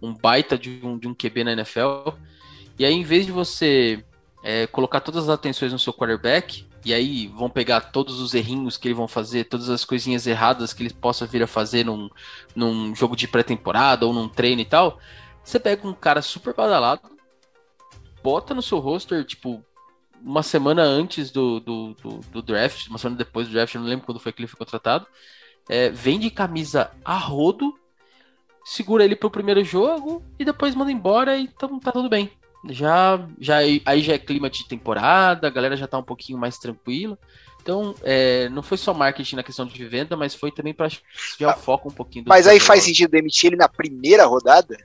[0.01, 2.09] um baita de um, de um QB na NFL.
[2.77, 4.03] E aí, em vez de você
[4.43, 8.77] é, colocar todas as atenções no seu quarterback, e aí vão pegar todos os errinhos
[8.77, 12.09] que ele vão fazer, todas as coisinhas erradas que ele possa vir a fazer num,
[12.55, 14.99] num jogo de pré-temporada ou num treino e tal,
[15.43, 17.09] você pega um cara super badalado,
[18.23, 19.63] bota no seu roster, tipo,
[20.21, 23.87] uma semana antes do, do, do, do, draft, uma semana depois do draft, eu não
[23.87, 25.07] lembro quando foi que ele foi contratado.
[25.69, 27.77] É, vende camisa a rodo,
[28.63, 32.31] segura ele pro primeiro jogo e depois manda embora e então tá tudo bem.
[32.69, 36.57] Já, já aí já é clima de temporada, a galera já tá um pouquinho mais
[36.57, 37.17] tranquila.
[37.61, 41.57] Então, é, não foi só marketing na questão de venda, mas foi também para desviar
[41.57, 42.23] o foco um pouquinho.
[42.25, 44.77] mas aí faz sentido demitir ele na primeira rodada?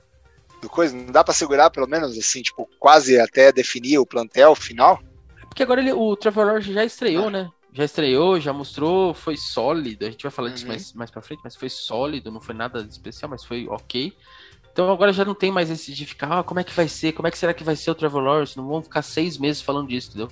[0.61, 0.95] Do coisa?
[0.95, 5.01] Não dá para segurar pelo menos assim, tipo, quase até definir o plantel final?
[5.47, 7.49] Porque agora ele, o Trevor Lawrence já estreou, né?
[7.71, 10.05] Já estreou, já mostrou, foi sólido.
[10.05, 10.71] A gente vai falar disso uhum.
[10.71, 14.13] mais, mais pra frente, mas foi sólido, não foi nada especial, mas foi ok.
[14.73, 17.13] Então agora já não tem mais esse de ficar, ah, como é que vai ser?
[17.13, 18.57] Como é que será que vai ser o Trevor Lawrence?
[18.57, 20.29] Não vão ficar seis meses falando disso, entendeu?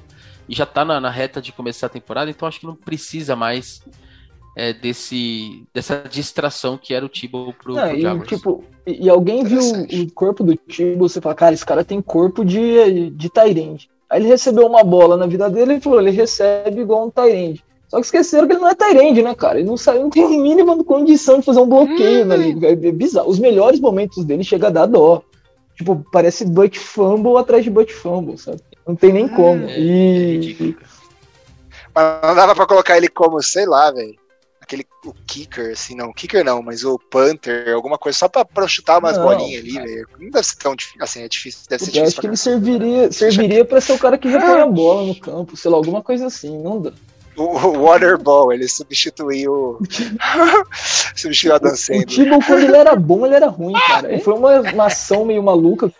[0.49, 3.35] E já tá na, na reta de começar a temporada, então acho que não precisa
[3.35, 3.83] mais
[4.57, 9.43] é, desse, dessa distração que era o Tibo pro, é, pro e, tipo, e, alguém
[9.43, 13.91] viu o corpo do Tibo, você fala, cara, esse cara tem corpo de, de Tyrande.
[14.09, 17.63] Aí ele recebeu uma bola na vida dele e falou: ele recebe igual um Tyrande.
[17.91, 19.59] Só que esqueceram que ele não é Tyrande, né, cara?
[19.59, 22.69] Ele não, sai, não tem a mínima condição de fazer um bloqueio na liga.
[22.69, 23.29] É bizarro.
[23.29, 25.21] Os melhores momentos dele chega a dar dó.
[25.75, 28.61] Tipo, parece butt fumble atrás de butt fumble, sabe?
[28.87, 29.65] Não tem nem como.
[29.65, 30.71] É, e.
[30.71, 30.85] É
[31.93, 34.15] Mas não dava pra colocar ele como, sei lá, velho
[34.71, 38.67] aquele o kicker, assim, não, kicker não, mas o punter, alguma coisa, só pra, pra
[38.67, 40.07] chutar umas não, bolinhas ali, velho.
[40.17, 42.07] Não deve ser tão difícil, assim, é difícil, deve ser eu difícil.
[42.07, 45.57] acho que ele serviria, serviria pra ser o cara que repõe a bola no campo,
[45.57, 46.93] sei lá, alguma coisa assim, não dá.
[47.37, 49.79] O, Waterball, ele substituiu
[51.15, 54.19] substituiu a Dan O Tibo, quando ele era bom, ele era ruim, cara.
[54.19, 55.91] Foi uma, uma ação meio maluca,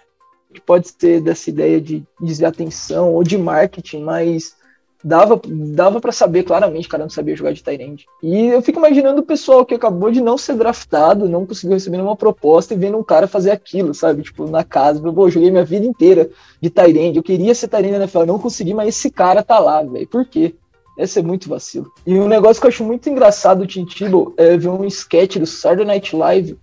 [0.53, 4.55] que pode ser dessa ideia de desviar atenção ou de marketing, mas
[5.03, 8.05] dava, dava para saber claramente cara não sabia jogar de Tyrande.
[8.21, 11.97] E eu fico imaginando o pessoal que acabou de não ser draftado, não conseguiu receber
[11.97, 14.23] nenhuma proposta e vendo um cara fazer aquilo, sabe?
[14.23, 17.97] Tipo, na casa, pô, joguei minha vida inteira de Tyrande, eu queria ser Tyrande na
[17.97, 20.07] NFL, não consegui, mas esse cara tá lá, velho.
[20.07, 20.55] Por quê?
[20.97, 21.91] Esse é muito vacilo.
[22.05, 25.37] E um negócio que eu acho muito engraçado do Tim Tebow é ver um sketch
[25.37, 26.57] do Saturday Night Live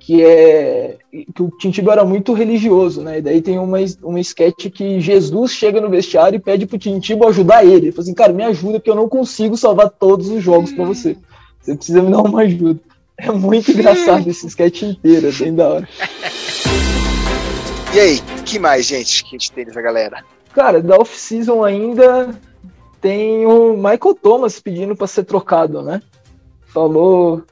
[0.00, 0.96] que é
[1.34, 3.18] que o Tintibo era muito religioso, né?
[3.18, 7.28] E daí tem uma, uma sketch que Jesus chega no vestiário e pede pro Tintibo
[7.28, 7.86] ajudar ele.
[7.86, 10.84] Ele fala assim, cara, me ajuda, porque eu não consigo salvar todos os jogos para
[10.84, 11.16] você.
[11.60, 12.80] Você precisa me dar uma ajuda.
[13.18, 15.88] É muito engraçado esse sketch inteiro, é bem da hora.
[17.94, 20.24] E aí, que mais, gente, que a gente tem dessa galera?
[20.52, 22.30] Cara, da off-season ainda
[23.00, 26.02] tem o Michael Thomas pedindo para ser trocado, né?
[26.70, 27.42] falou,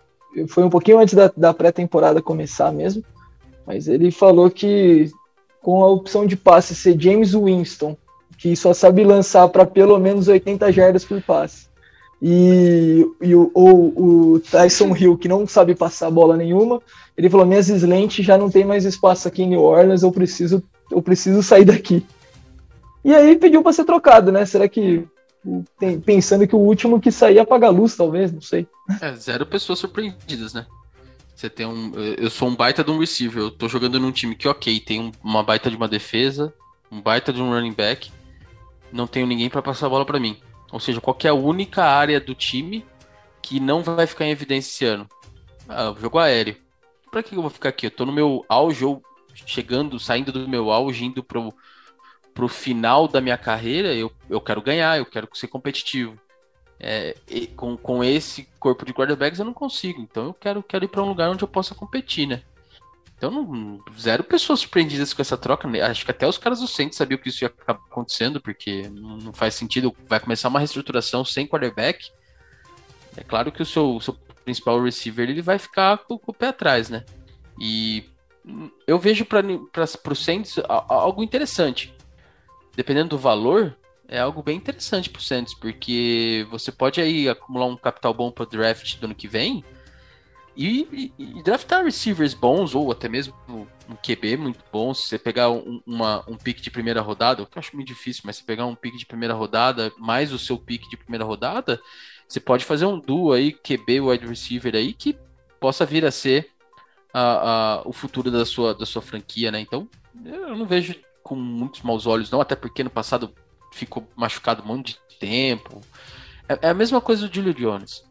[0.48, 3.02] foi um pouquinho antes da, da pré-temporada começar mesmo,
[3.66, 5.10] mas ele falou que
[5.60, 7.96] com a opção de passe ser James Winston,
[8.38, 11.68] que só sabe lançar para pelo menos 80 jardas por passe,
[12.20, 16.80] e, e o, ou o Tyson Hill, que não sabe passar bola nenhuma,
[17.16, 20.62] ele falou: minhas slants já não tem mais espaço aqui em New Orleans, eu preciso,
[20.90, 22.04] eu preciso sair daqui.
[23.04, 24.44] E aí pediu para ser trocado, né?
[24.44, 25.06] Será que
[26.04, 28.66] pensando que o último que sair apaga a luz, talvez, não sei.
[29.00, 30.66] É, zero pessoas surpreendidas, né?
[31.34, 31.92] Você tem um.
[31.94, 33.42] Eu sou um baita de um receiver.
[33.42, 36.52] Eu tô jogando num time que, ok, tem uma baita de uma defesa,
[36.90, 38.10] um baita de um running back.
[38.92, 40.36] Não tenho ninguém para passar a bola para mim.
[40.72, 42.84] Ou seja, qual é a única área do time
[43.40, 45.06] que não vai ficar em evidência esse ano?
[45.68, 46.56] Ah, jogo aéreo.
[47.10, 47.86] Pra que eu vou ficar aqui?
[47.86, 49.02] Eu tô no meu auge, ou
[49.46, 51.54] chegando, saindo do meu auge, indo pro,
[52.38, 56.16] pro final da minha carreira, eu, eu quero ganhar, eu quero ser competitivo.
[56.78, 57.16] É,
[57.56, 61.02] com, com esse corpo de quarterbacks eu não consigo, então eu quero, quero ir para
[61.02, 62.42] um lugar onde eu possa competir, né?
[63.16, 65.66] Então, não, zero pessoas surpreendidas com essa troca.
[65.66, 65.80] Né?
[65.80, 69.32] Acho que até os caras do Saints sabiam que isso ia acabar acontecendo, porque não
[69.32, 69.92] faz sentido.
[70.06, 72.12] Vai começar uma reestruturação sem quarterback.
[73.16, 76.46] É claro que o seu, seu principal receiver ele vai ficar com, com, o pé
[76.46, 77.04] atrás, né?
[77.60, 78.08] E
[78.86, 79.42] eu vejo para
[80.12, 80.54] o Saints
[80.88, 81.97] algo interessante.
[82.78, 87.66] Dependendo do valor, é algo bem interessante para o Saints, porque você pode aí acumular
[87.66, 89.64] um capital bom para o draft do ano que vem
[90.56, 93.34] e, e, e, draftar receivers bons, ou até mesmo
[93.88, 97.58] um QB muito bom, se você pegar um, uma, um pick de primeira rodada, que
[97.58, 100.56] eu acho muito difícil, mas se pegar um pick de primeira rodada, mais o seu
[100.56, 101.80] pick de primeira rodada,
[102.28, 105.18] você pode fazer um duo aí, QB wide receiver aí, que
[105.58, 106.48] possa vir a ser
[107.12, 109.58] a, a, o futuro da sua, da sua franquia, né?
[109.58, 109.88] Então,
[110.24, 110.94] eu não vejo
[111.28, 113.32] com muitos maus olhos, não, até porque no passado
[113.70, 115.82] ficou machucado um monte de tempo.
[116.48, 118.02] É, é a mesma coisa do Julio Jones.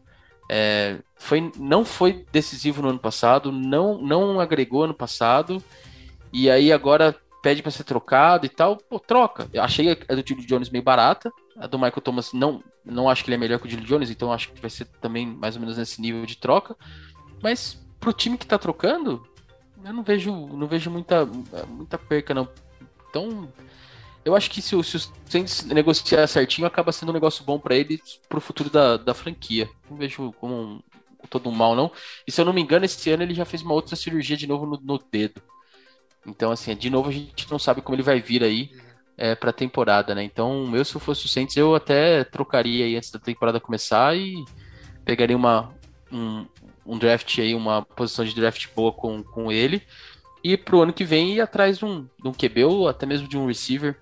[0.48, 5.62] É, foi, não foi decisivo no ano passado, não, não agregou ano passado,
[6.32, 9.48] e aí agora pede para ser trocado e tal, pô, troca.
[9.52, 13.24] Eu achei a do Julio Jones meio barata, a do Michael Thomas não, não acho
[13.24, 15.56] que ele é melhor que o Julio Jones, então acho que vai ser também mais
[15.56, 16.76] ou menos nesse nível de troca,
[17.42, 19.26] mas pro time que tá trocando,
[19.84, 21.26] eu não vejo, não vejo muita,
[21.68, 22.48] muita perca não.
[23.08, 23.52] Então,
[24.24, 27.58] eu acho que se o, se o Saints negociar certinho, acaba sendo um negócio bom
[27.58, 29.68] para ele pro futuro da, da franquia.
[29.90, 30.82] Não vejo como um,
[31.30, 31.90] todo um mal, não.
[32.26, 34.46] E se eu não me engano, esse ano ele já fez uma outra cirurgia de
[34.46, 35.42] novo no, no dedo.
[36.26, 38.70] Então, assim, de novo a gente não sabe como ele vai vir aí
[39.16, 40.22] é, pra temporada, né?
[40.22, 44.16] Então, eu, se eu fosse o Saints, eu até trocaria aí antes da temporada começar
[44.16, 44.44] e
[45.04, 45.72] pegaria uma,
[46.12, 46.46] um,
[46.84, 49.82] um draft aí, uma posição de draft boa com, com ele.
[50.42, 53.28] E pro ano que vem ir atrás de um, de um QB ou até mesmo
[53.28, 53.96] de um receiver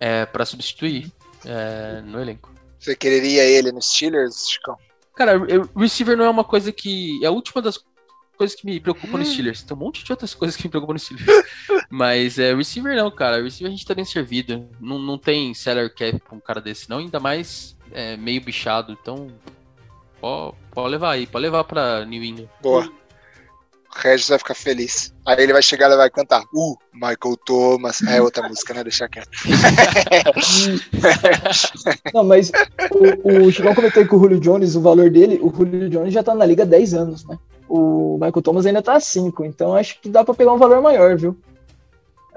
[0.00, 1.12] é, para substituir
[1.44, 2.52] é, no elenco.
[2.78, 4.76] Você quereria ele nos Steelers, Chicão?
[5.14, 7.22] Cara, eu, receiver não é uma coisa que.
[7.22, 7.82] É a última das
[8.36, 9.62] coisas que me preocupam nos Steelers.
[9.62, 11.46] Tem um monte de outras coisas que me preocupam nos Steelers.
[11.88, 13.42] Mas é, receiver não, cara.
[13.42, 14.68] Receiver a gente tá bem servido.
[14.80, 16.98] Não, não tem salary cap pra um cara desse, não.
[16.98, 18.92] Ainda mais é, meio bichado.
[18.92, 19.28] Então,
[20.20, 21.26] pode, pode levar aí.
[21.26, 22.48] Pode levar pra New England.
[22.60, 22.92] Boa.
[23.94, 25.14] Regis vai ficar feliz.
[25.26, 26.42] Aí ele vai chegar e vai cantar.
[26.52, 28.02] Uh, Michael Thomas.
[28.02, 28.82] É outra música, né?
[28.82, 29.30] Deixa quieto.
[32.12, 32.50] Não, mas
[32.90, 36.22] o, o Chicão comentou que o Julio Jones, o valor dele, o Julio Jones já
[36.22, 37.38] tá na liga há 10 anos, né?
[37.68, 41.16] O Michael Thomas ainda tá 5, então acho que dá para pegar um valor maior,
[41.16, 41.36] viu?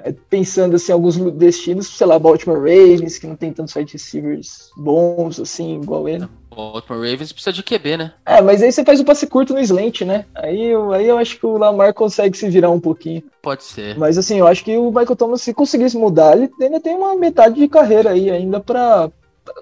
[0.04, 4.70] É, pensando assim, alguns destinos, sei lá, Baltimore Ravens, que não tem tantos wide receivers
[4.78, 6.28] bons, assim, igual ele.
[6.58, 8.14] Baltimore Ravens precisa de QB, né?
[8.26, 10.26] É, mas aí você faz o passe curto no slant, né?
[10.34, 13.22] Aí, eu, aí eu acho que o Lamar consegue se virar um pouquinho.
[13.44, 13.96] Pode ser.
[13.96, 17.16] Mas assim, eu acho que o Michael Thomas, se conseguisse mudar, ele ainda tem uma
[17.16, 19.12] metade de carreira aí ainda pra,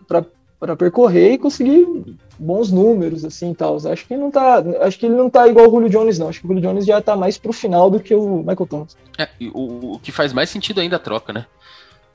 [0.07, 0.25] pra,
[0.57, 1.85] pra percorrer e conseguir
[2.39, 3.75] bons números, assim, tal.
[3.75, 4.63] Acho que não tá.
[4.81, 6.29] Acho que ele não tá igual o Julio Jones, não.
[6.29, 8.97] Acho que o Julio Jones já tá mais pro final do que o Michael Thomas.
[9.17, 11.45] É, o, o que faz mais sentido ainda a troca, né?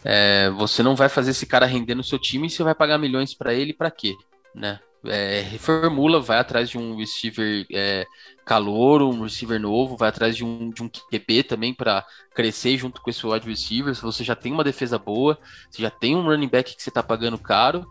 [0.03, 2.97] É, você não vai fazer esse cara render no seu time e você vai pagar
[2.97, 4.15] milhões para ele para quê,
[4.55, 4.81] né?
[5.03, 8.05] É, reformula, vai atrás de um receiver é,
[8.45, 13.01] calor, um receiver novo, vai atrás de um, de um QB também para crescer junto
[13.01, 13.95] com esse wide receiver.
[13.95, 15.39] Se você já tem uma defesa boa,
[15.71, 17.87] você já tem um running back que você está pagando caro,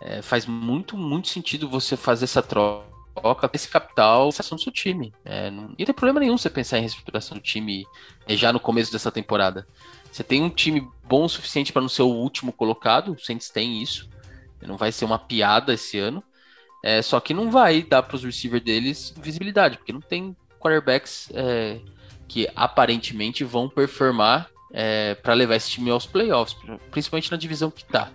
[0.00, 2.94] é, faz muito, muito sentido você fazer essa troca
[3.52, 5.12] esse capital do seu time.
[5.24, 7.86] É, não, não tem problema nenhum você pensar em reestruturação do time
[8.26, 9.66] é, já no começo dessa temporada.
[10.10, 13.50] Você tem um time bom o suficiente para não ser o último colocado, o Saints
[13.50, 14.08] tem isso.
[14.66, 16.22] Não vai ser uma piada esse ano.
[16.82, 21.30] É, só que não vai dar para os receivers deles visibilidade, porque não tem quarterbacks
[21.32, 21.80] é,
[22.28, 26.56] que aparentemente vão performar é, para levar esse time aos playoffs,
[26.90, 28.10] principalmente na divisão que tá.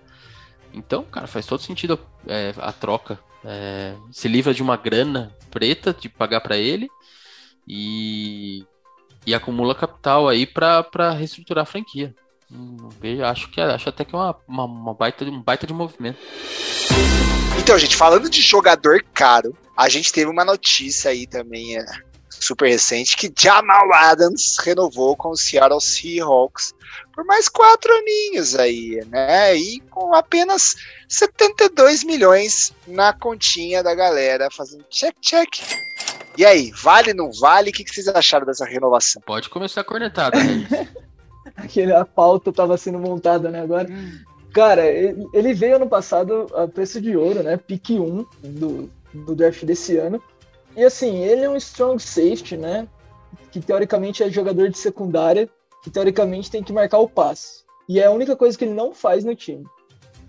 [0.73, 5.93] Então, cara, faz todo sentido é, a troca é, se livra de uma grana preta
[5.93, 6.89] de pagar para ele
[7.67, 8.65] e,
[9.25, 12.13] e acumula capital aí para reestruturar a franquia.
[12.51, 15.73] Hum, vejo, acho que acho até que é uma, uma, uma, baita, um baita de
[15.73, 16.19] movimento.
[17.59, 21.85] Então, gente, falando de jogador caro, a gente teve uma notícia aí também é,
[22.29, 26.73] super recente que Jamal Adams renovou com o Seattle Seahawks
[27.13, 29.55] por mais quatro aninhos aí, né?
[29.55, 30.75] E com apenas
[31.07, 35.59] 72 milhões na continha da galera, fazendo check, check.
[36.37, 37.69] E aí, vale, não vale?
[37.69, 39.21] O que, vocês acharam dessa renovação?
[39.25, 40.87] Pode começar a cornetada, né?
[41.63, 43.87] Aquele, a pauta estava sendo montada, né, agora.
[44.53, 47.57] Cara, ele veio ano passado a preço de ouro, né?
[47.57, 50.21] Pique 1 do, do draft desse ano.
[50.75, 52.87] E assim, ele é um strong safety, né?
[53.51, 55.47] Que teoricamente é jogador de secundária,
[55.83, 57.63] que teoricamente tem que marcar o passe.
[57.87, 59.65] E é a única coisa que ele não faz no time.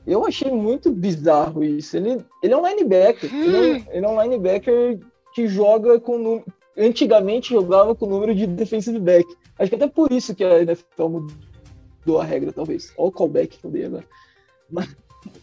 [0.06, 1.96] Eu achei muito bizarro isso.
[1.96, 3.32] Ele, ele é um linebacker.
[3.32, 3.42] Hum.
[3.42, 4.98] Ele, é um, ele, é um, linebacker
[5.34, 6.42] que joga com.
[6.76, 9.26] Antigamente jogava com o número de defensive back.
[9.61, 12.94] Acho que até por isso que a NFL mudou a regra, talvez.
[12.96, 14.05] Olha o callback que eu dei agora.
[14.70, 14.88] Mas,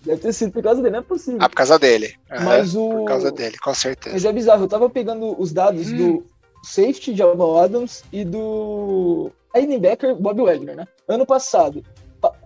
[0.04, 1.40] deve ter sido por causa dele, não é possível.
[1.40, 2.16] Ah, por causa dele.
[2.32, 2.90] Uhum, Mas o...
[2.90, 4.16] Por causa dele, com certeza.
[4.16, 4.64] Mas é bizarro.
[4.64, 5.98] Eu tava pegando os dados hum.
[5.98, 6.26] do
[6.64, 10.88] safety de Jamal Adams e do linebacker Bob Wagner, né?
[11.08, 11.84] Ano passado,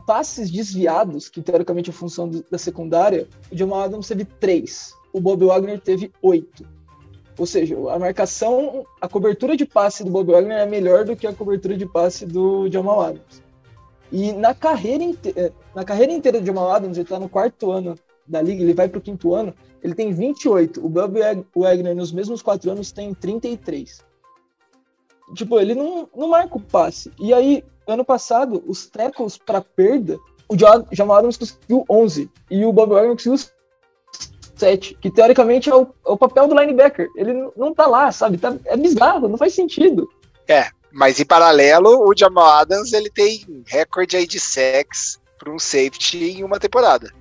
[0.06, 4.94] passes desviados, que teoricamente é função da secundária, o Jamal Adams teve três.
[5.14, 6.68] O Bob Wagner teve oito.
[7.42, 11.26] Ou seja, a marcação, a cobertura de passe do Bob Wagner é melhor do que
[11.26, 13.42] a cobertura de passe do Jamal Adams.
[14.12, 17.98] E na carreira, inteira, na carreira inteira do Jamal Adams, ele está no quarto ano
[18.28, 20.86] da liga, ele vai para o quinto ano, ele tem 28.
[20.86, 21.20] O Bob
[21.56, 24.06] Wagner, nos mesmos quatro anos, tem 33.
[25.34, 27.12] Tipo, ele não, não marca o passe.
[27.20, 30.56] E aí, ano passado, os tackles para perda, o
[30.92, 33.40] Jamal Adams conseguiu 11 e o Bob Wagner conseguiu
[34.62, 37.10] 7, que teoricamente é o, é o, papel do linebacker.
[37.16, 38.38] Ele não tá lá, sabe?
[38.38, 40.08] Tá, é bizarro, não faz sentido.
[40.48, 45.58] É, mas em paralelo, o Jamal Adams ele tem recorde aí de sacks para um
[45.58, 47.12] safety em uma temporada.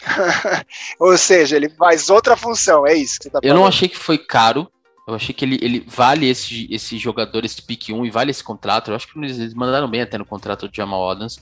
[0.98, 3.98] Ou seja, ele faz outra função, é isso que você tá Eu não achei que
[3.98, 4.68] foi caro,
[5.06, 8.42] eu achei que ele, ele vale esse, esse jogador, esse pick 1 e vale esse
[8.42, 8.90] contrato.
[8.90, 11.40] Eu acho que eles mandaram bem até no contrato do Jamal Adams.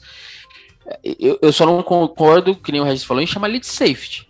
[1.02, 4.29] Eu, eu só não concordo, que nem o Regis falou, em chamar ele de safety.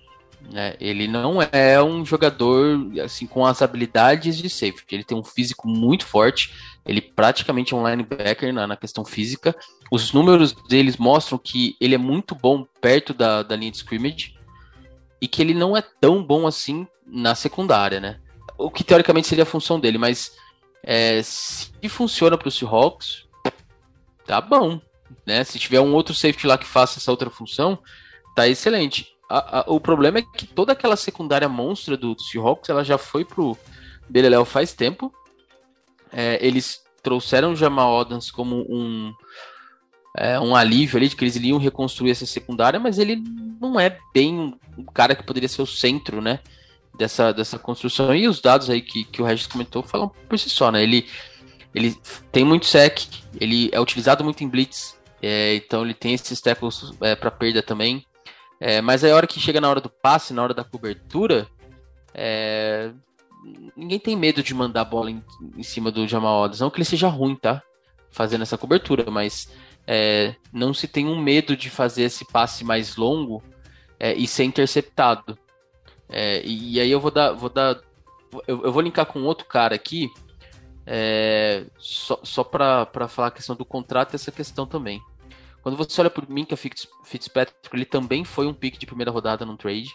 [0.53, 0.74] Né?
[0.81, 4.94] Ele não é um jogador assim com as habilidades de safety.
[4.94, 6.55] Ele tem um físico muito forte.
[6.85, 9.55] Ele praticamente é um linebacker na, na questão física.
[9.90, 14.35] Os números deles mostram que ele é muito bom perto da, da linha de scrimmage
[15.20, 18.20] e que ele não é tão bom assim na secundária, né?
[18.61, 20.33] o que teoricamente seria a função dele, mas
[20.83, 23.26] é, se funciona para o Seahawks,
[24.26, 24.81] tá bom.
[25.26, 25.42] Né?
[25.44, 27.79] Se tiver um outro safety lá que faça essa outra função,
[28.37, 29.09] tá excelente.
[29.31, 32.99] A, a, o problema é que toda aquela secundária monstra do, do Seahawks, ela já
[32.99, 33.57] foi pro
[34.09, 35.12] Beleléu faz tempo.
[36.12, 39.14] É, eles trouxeram o Jamal Adams como um,
[40.16, 43.23] é, um alívio ali de que eles iriam reconstruir essa secundária, mas ele
[43.61, 46.40] não é bem um cara que poderia ser o centro, né?
[47.01, 48.14] dessa, dessa construção.
[48.14, 50.83] E os dados aí que, que o Regis comentou falam por si só, né?
[50.83, 51.09] Ele,
[51.75, 51.97] ele
[52.31, 53.01] tem muito sec,
[53.40, 57.62] ele é utilizado muito em blitz, é, então ele tem esses tackles é, para perda
[57.62, 58.05] também.
[58.61, 61.49] É, mas aí a hora que chega na hora do passe, na hora da cobertura,
[62.12, 62.92] é,
[63.75, 65.25] ninguém tem medo de mandar a bola em,
[65.57, 66.61] em, cima do Jamal Adams.
[66.61, 67.62] Não que ele seja ruim, tá?
[68.11, 69.51] Fazendo essa cobertura, mas
[69.87, 73.42] é, não se tem um medo de fazer esse passe mais longo
[73.99, 75.38] é, e ser interceptado.
[76.07, 77.33] É, e, e, aí eu vou dar.
[77.33, 77.81] Vou dar
[78.46, 80.11] eu, eu vou linkar com outro cara aqui.
[80.87, 85.01] É, só só para falar a questão do contrato e essa questão também.
[85.62, 89.44] Quando você olha para o Minka Fitzpatrick, ele também foi um pick de primeira rodada
[89.44, 89.90] no trade.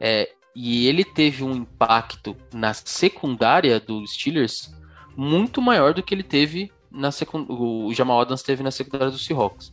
[0.00, 4.74] É, e ele teve um impacto na secundária dos Steelers
[5.16, 7.46] muito maior do que ele teve na secund...
[7.48, 9.72] o Jamal Adams teve na secundária dos Seahawks.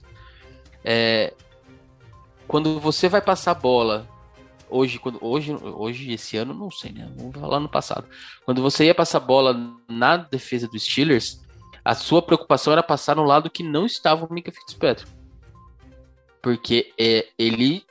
[0.84, 1.34] É,
[2.48, 4.08] quando você vai passar a bola
[4.70, 7.10] hoje, quando, hoje, hoje, esse ano, não sei, né?
[7.16, 8.08] Vamos falar no passado.
[8.46, 11.42] Quando você ia passar bola na defesa dos Steelers,
[11.88, 15.10] a sua preocupação era passar no lado que não estava o Mika Fitzpatrick.
[16.42, 17.86] Porque é, ele,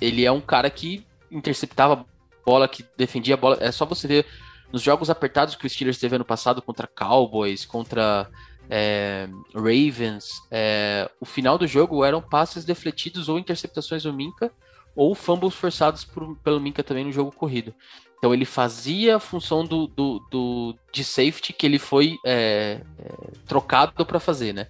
[0.00, 2.06] ele é um cara que interceptava
[2.44, 3.58] bola, que defendia a bola.
[3.60, 4.26] É só você ver
[4.72, 8.30] nos jogos apertados que o Steelers teve ano passado contra Cowboys, contra
[8.70, 14.52] é, Ravens, é, o final do jogo eram passes defletidos ou interceptações do Minka
[14.96, 17.74] ou fumbles forçados por, pelo Minka também no jogo corrido.
[18.18, 23.12] Então ele fazia a função do, do, do de safety que ele foi é, é,
[23.46, 24.68] trocado para fazer, né?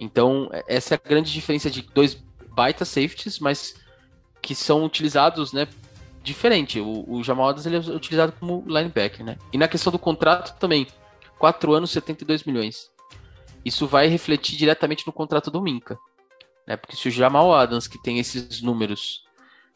[0.00, 2.14] Então essa é a grande diferença de dois
[2.50, 3.76] baita safeties, mas
[4.42, 5.68] que são utilizados, né,
[6.22, 6.80] diferente.
[6.80, 9.38] O, o Jamal Adams ele é utilizado como linebacker, né?
[9.52, 10.86] E na questão do contrato também,
[11.38, 12.90] 4 anos, 72 milhões.
[13.64, 15.98] Isso vai refletir diretamente no contrato do Minka.
[16.66, 16.76] Né?
[16.76, 19.25] Porque se o Jamal Adams, que tem esses números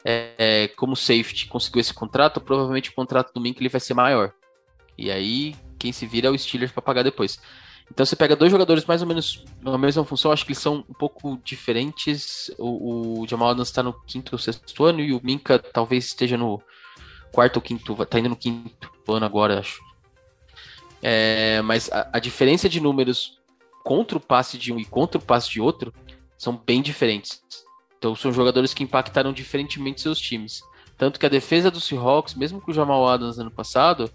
[0.03, 4.33] é, como safety, conseguiu esse contrato, provavelmente o contrato do Minka ele vai ser maior.
[4.97, 7.39] E aí, quem se vira é o Steelers para pagar depois.
[7.89, 10.85] Então você pega dois jogadores mais ou menos na mesma função, acho que eles são
[10.89, 12.49] um pouco diferentes.
[12.57, 16.37] O, o Jamal Adams está no quinto ou sexto ano e o Minka talvez esteja
[16.37, 16.61] no
[17.33, 19.81] quarto ou quinto, tá indo no quinto ano agora, acho.
[21.01, 23.39] É, mas a, a, diferença de números
[23.83, 25.93] contra o passe de um e contra o passe de outro
[26.37, 27.41] são bem diferentes.
[28.01, 30.63] Então são jogadores que impactaram diferentemente seus times.
[30.97, 34.09] Tanto que a defesa do Seahawks, mesmo com o Jamal Adams ano passado,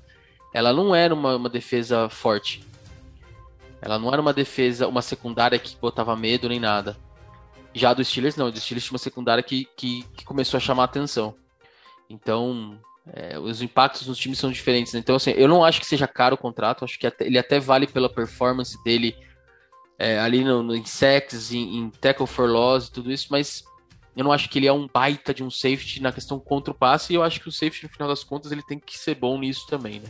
[0.53, 2.67] ela não era uma, uma defesa forte
[3.81, 6.97] ela não era uma defesa, uma secundária que botava medo nem nada.
[7.75, 8.51] Já do Steelers, não.
[8.51, 11.35] Do Steelers tinha uma secundária que, que, que começou a chamar atenção.
[12.09, 12.81] Então,
[13.13, 14.93] é, os impactos nos times são diferentes.
[14.93, 15.01] Né?
[15.01, 16.85] Então, assim, eu não acho que seja caro o contrato.
[16.85, 19.15] Acho que até, ele até vale pela performance dele
[19.99, 23.63] é, ali no, no, em sacks, em, em tackle for loss e tudo isso, mas
[24.17, 26.77] eu não acho que ele é um baita de um safety na questão contra o
[26.77, 27.13] passe.
[27.13, 29.39] E eu acho que o safety, no final das contas, ele tem que ser bom
[29.39, 30.09] nisso também, né?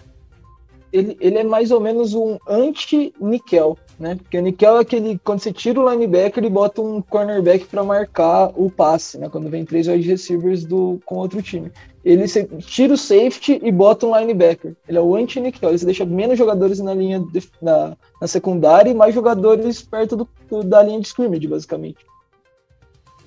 [0.92, 4.14] ele, ele é mais ou menos um anti-nickel, né?
[4.14, 7.84] Porque o nickel é aquele, quando você tira o linebacker, ele bota um cornerback para
[7.84, 9.28] marcar o passe, né?
[9.28, 11.70] Quando vem três wide receivers do, com outro time.
[12.04, 12.24] Ele
[12.60, 14.76] tira o safety e bota um linebacker.
[14.88, 18.94] Ele é o anti-nickel, ele deixa menos jogadores na linha de, na, na secundária e
[18.94, 21.98] mais jogadores perto do, do, da linha de scrimmage, basicamente.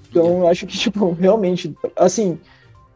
[0.09, 2.39] Então, eu acho que, tipo, realmente, assim,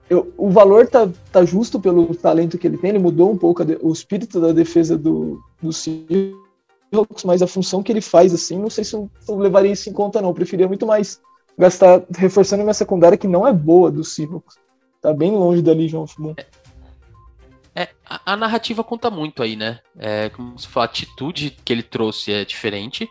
[0.10, 3.64] eu, o valor tá, tá justo pelo talento que ele tem, ele mudou um pouco
[3.82, 8.70] o espírito da defesa do, do Seahawks, mas a função que ele faz, assim, não
[8.70, 10.30] sei se eu, eu levaria isso em conta, não.
[10.30, 11.22] Eu preferia muito mais
[11.58, 14.58] gastar reforçando minha secundária, que não é boa do Seahawks.
[15.02, 16.16] Tá bem longe da Legion of.
[16.38, 19.80] É, é a, a, narrativa conta muito aí, né?
[19.98, 23.08] É, como se fala, a atitude que ele trouxe é diferente.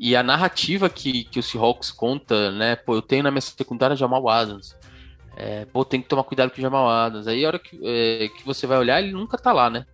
[0.00, 2.74] E a narrativa que, que o Seahawks conta, né?
[2.74, 4.74] Pô, eu tenho na minha secundária Jamal Adams
[5.36, 7.26] é, pô, tem que tomar cuidado com o Jamal Adams.
[7.26, 9.86] Aí a hora que, é, que você vai olhar, ele nunca tá lá, né?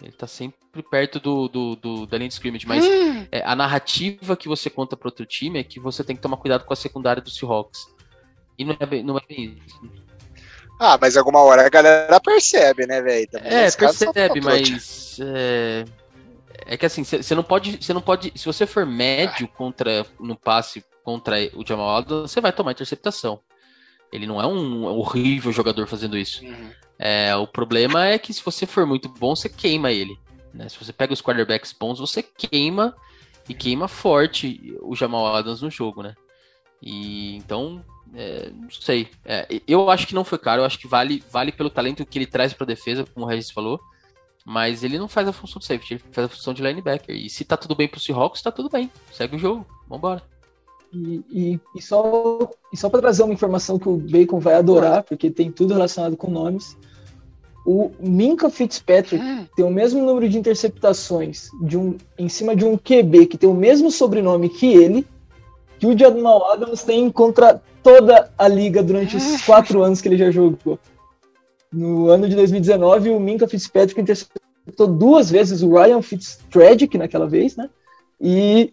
[0.00, 2.66] Ele tá sempre perto do, do, do da linha de scrimmage.
[2.66, 3.26] Mas hum.
[3.30, 6.38] é, a narrativa que você conta pro outro time é que você tem que tomar
[6.38, 7.86] cuidado com a secundária do Seahawks.
[8.58, 9.80] E não é bem, não é bem isso.
[10.80, 13.28] Ah, mas alguma hora a galera percebe, né, velho?
[13.34, 15.18] É, percebe, mas.
[15.20, 15.84] É...
[16.66, 17.78] é, que assim, você não pode.
[17.80, 18.32] Você não pode.
[18.34, 23.40] Se você for médio contra no passe contra o Jamal Adams, você vai tomar interceptação.
[24.10, 26.44] Ele não é um horrível jogador fazendo isso.
[26.44, 26.70] Uhum.
[26.98, 30.18] É, o problema é que se você for muito bom, você queima ele.
[30.52, 30.68] Né?
[30.68, 32.96] Se você pega os quarterbacks bons, você queima
[33.48, 36.14] e queima forte o Jamal Adams no jogo, né?
[36.80, 37.84] E então,
[38.14, 39.10] é, não sei.
[39.24, 42.18] É, eu acho que não foi caro, eu acho que vale, vale pelo talento que
[42.18, 43.80] ele traz para defesa, como o Regis falou.
[44.44, 47.16] Mas ele não faz a função de safety, ele faz a função de linebacker.
[47.16, 48.90] E se tá tudo bem pro Seahawks, tá tudo bem.
[49.10, 49.66] Segue o jogo.
[49.88, 50.22] Vambora.
[50.92, 52.38] E, e, e, só,
[52.72, 56.16] e só para trazer uma informação que o Bacon vai adorar, porque tem tudo relacionado
[56.16, 56.76] com nomes.
[57.66, 59.46] O Minka Fitzpatrick hum.
[59.56, 63.48] tem o mesmo número de interceptações de um, em cima de um QB que tem
[63.48, 65.06] o mesmo sobrenome que ele,
[65.78, 70.18] que o Jamal Adams tem contra toda a liga durante os quatro anos que ele
[70.18, 70.78] já jogou.
[71.74, 77.56] No ano de 2019, o Minka Fitzpatrick interceptou duas vezes o Ryan Fitztragic naquela vez,
[77.56, 77.68] né?
[78.20, 78.72] E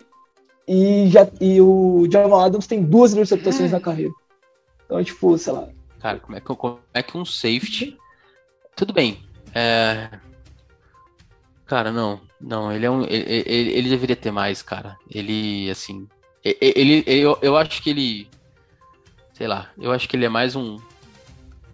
[0.68, 4.14] e, já, e o Jamal Adams tem duas interceptações na carreira.
[4.86, 5.68] Então, tipo, sei lá.
[6.00, 7.98] Cara, como é que, como é que um safety.
[8.76, 9.22] Tudo bem.
[9.54, 10.10] É...
[11.66, 12.22] Cara, não.
[12.40, 13.04] Não, ele é um.
[13.04, 14.98] Ele, ele, ele, deveria ter mais, cara.
[15.10, 16.08] Ele, assim.
[16.44, 18.30] Ele, ele, eu, eu acho que ele.
[19.34, 19.70] Sei lá.
[19.78, 20.78] Eu acho que ele é mais um.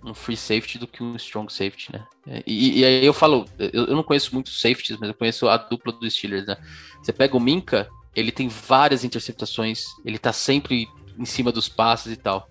[0.03, 2.05] Um free safety do que um strong safety, né?
[2.45, 3.45] E, e aí eu falo.
[3.57, 6.57] Eu, eu não conheço muitos safeties, mas eu conheço a dupla dos Steelers, né?
[7.01, 7.87] Você pega o Minka
[8.17, 10.89] ele tem várias interceptações, ele tá sempre
[11.19, 12.49] em cima dos passes e tal.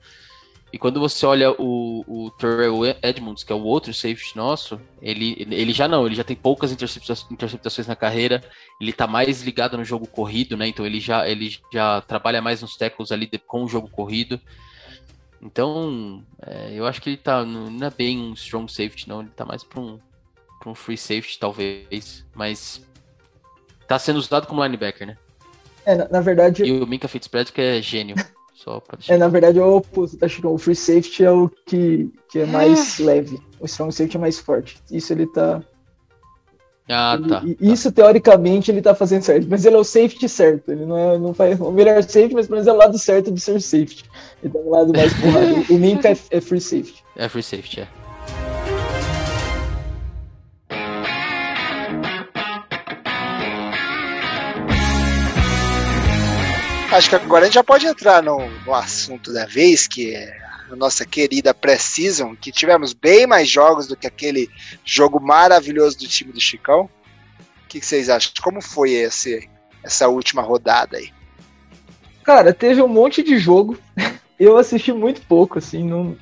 [0.73, 5.35] E quando você olha o, o Terrell Edmonds, que é o outro safety nosso, ele,
[5.39, 8.45] ele já não, ele já tem poucas interceptações, interceptações na carreira,
[8.81, 10.69] ele tá mais ligado no jogo corrido, né?
[10.69, 14.41] Então ele já, ele já trabalha mais nos tackles ali com o jogo corrido.
[15.47, 17.45] Então, é, eu acho que ele tá.
[17.45, 19.21] Não é bem um strong safety, não.
[19.21, 19.99] Ele tá mais pra um,
[20.59, 22.27] pra um free safety, talvez.
[22.35, 22.85] Mas
[23.87, 25.17] tá sendo usado como linebacker, né?
[25.85, 26.65] É, na, na verdade.
[26.65, 28.17] E o Minka Fitzpatrick é gênio.
[28.55, 29.15] Só pra deixar...
[29.15, 30.49] É, na verdade é o oposto, tá, Chico?
[30.49, 33.39] O free safety é o que, que é mais leve.
[33.61, 34.79] O strong safety é mais forte.
[34.91, 35.63] Isso ele tá.
[36.89, 37.43] Ah, tá, tá.
[37.61, 40.71] Isso, teoricamente, ele tá fazendo certo, mas ele é o safety certo.
[40.71, 43.33] Ele não, é, não faz o melhor safety, mas pelo menos é o lado certo
[43.33, 44.05] de ser safety.
[44.43, 45.65] Ele tá no lado mais porrado.
[45.69, 47.05] o Minka é, é free safety.
[47.17, 47.89] É free safety, é.
[56.93, 60.46] Acho que agora a gente já pode entrar no, no assunto da vez, que é
[60.75, 64.49] nossa querida Precision, que tivemos bem mais jogos do que aquele
[64.85, 66.91] jogo maravilhoso do time do Chicão.
[67.65, 68.33] O que, que vocês acham?
[68.43, 69.49] Como foi esse,
[69.85, 71.11] essa última rodada aí?
[72.25, 73.79] Cara, teve um monte de jogo.
[74.39, 76.15] Eu assisti muito pouco, assim, não,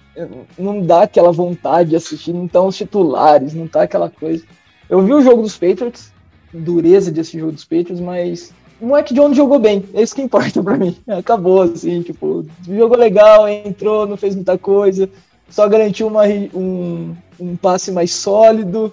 [0.56, 4.44] não dá aquela vontade de assistir, não estão os titulares, não tá aquela coisa.
[4.88, 6.12] Eu vi o jogo dos Patriots,
[6.52, 8.52] dureza desse jogo dos Patriots, mas
[8.84, 10.94] o Mac Jones jogou bem, é isso que importa para mim.
[11.08, 15.08] Acabou, assim, tipo, jogou legal, entrou, não fez muita coisa,
[15.48, 16.24] só garantiu uma,
[16.54, 18.92] um, um passe mais sólido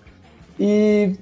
[0.57, 1.13] e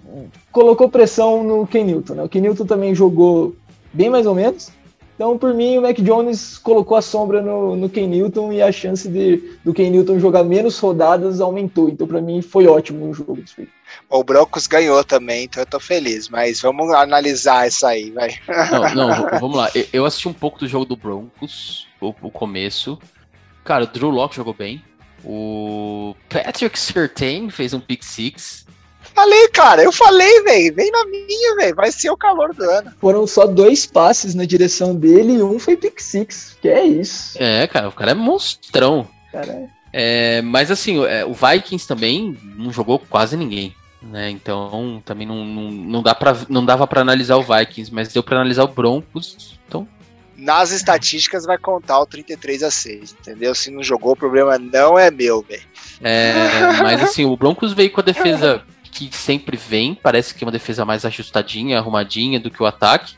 [0.52, 2.14] colocou pressão no Ken Newton.
[2.14, 2.24] Né?
[2.24, 3.56] O Ken Newton também jogou
[3.92, 4.72] bem mais ou menos.
[5.20, 8.72] Então, por mim, o Mac Jones colocou a sombra no, no Ken Newton e a
[8.72, 11.90] chance de, do Ken Newton jogar menos rodadas aumentou.
[11.90, 13.38] Então, para mim, foi ótimo o jogo.
[14.10, 16.30] O Broncos ganhou também, então eu tô feliz.
[16.30, 18.40] Mas vamos analisar isso aí, vai.
[18.72, 19.70] Não, não, vamos lá.
[19.92, 22.98] Eu assisti um pouco do jogo do Broncos, o, o começo.
[23.66, 24.82] Cara, o Drew Locke jogou bem.
[25.26, 28.66] O Patrick Surtain fez um pick six.
[29.14, 30.76] Falei, cara, eu falei, velho.
[30.76, 31.76] Vem na minha, velho.
[31.76, 32.94] Vai ser o calor do ano.
[33.00, 36.58] Foram só dois passes na direção dele e um foi pick six.
[36.62, 37.38] Que é isso.
[37.42, 39.08] É, cara, o cara é monstrão.
[39.32, 39.70] Cara.
[39.92, 43.76] É, mas assim, é, o Vikings também não jogou quase ninguém.
[44.02, 44.30] Né?
[44.30, 48.24] Então também não, não, não, dá pra, não dava para analisar o Vikings, mas deu
[48.24, 49.60] para analisar o Broncos.
[49.68, 49.88] Então
[50.40, 53.54] nas estatísticas vai contar o 33 a 6, entendeu?
[53.54, 55.62] Se não jogou, o problema não é meu, velho.
[56.02, 56.34] É,
[56.82, 58.64] mas assim, o Broncos veio com a defesa
[59.08, 63.16] que sempre vem, parece que é uma defesa mais ajustadinha, arrumadinha do que o ataque.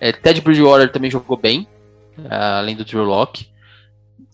[0.00, 1.66] É, Ted Bridgewater também jogou bem,
[2.28, 3.52] além do Drew Locke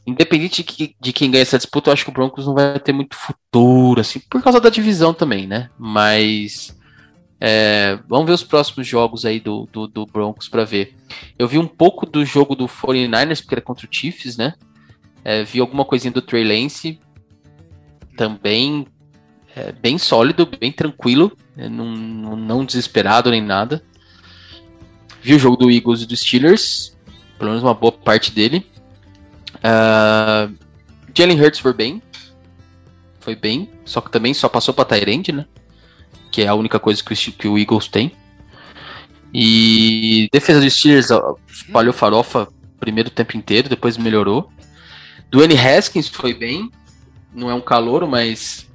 [0.08, 2.92] independente de, de, quem ganha essa disputa, eu acho que o Broncos não vai ter
[2.92, 5.68] muito futuro, assim, por causa da divisão também, né?
[5.78, 6.74] Mas
[7.38, 10.96] é, vamos ver os próximos jogos aí do, do, do Broncos para ver.
[11.38, 14.54] Eu vi um pouco do jogo do 49ers, porque era contra o Chiefs, né?
[15.22, 16.98] É, vi alguma coisinha do Trey Lance,
[18.16, 18.86] também
[19.58, 21.86] é, bem sólido, bem tranquilo, é, não,
[22.36, 23.82] não desesperado nem nada.
[25.20, 26.96] Vi o jogo do Eagles e do Steelers,
[27.36, 28.64] pelo menos uma boa parte dele.
[29.56, 30.54] Uh,
[31.12, 32.00] Jalen Hurts foi bem.
[33.18, 33.68] Foi bem.
[33.84, 35.44] Só que também só passou pra Tyrande, né?
[36.30, 38.12] Que é a única coisa que o, que o Eagles tem.
[39.34, 41.08] E defesa dos Steelers
[41.48, 42.46] espalhou farofa
[42.78, 44.52] primeiro tempo inteiro, depois melhorou.
[45.30, 46.70] Dwayne Haskins foi bem.
[47.34, 48.67] Não é um calouro, mas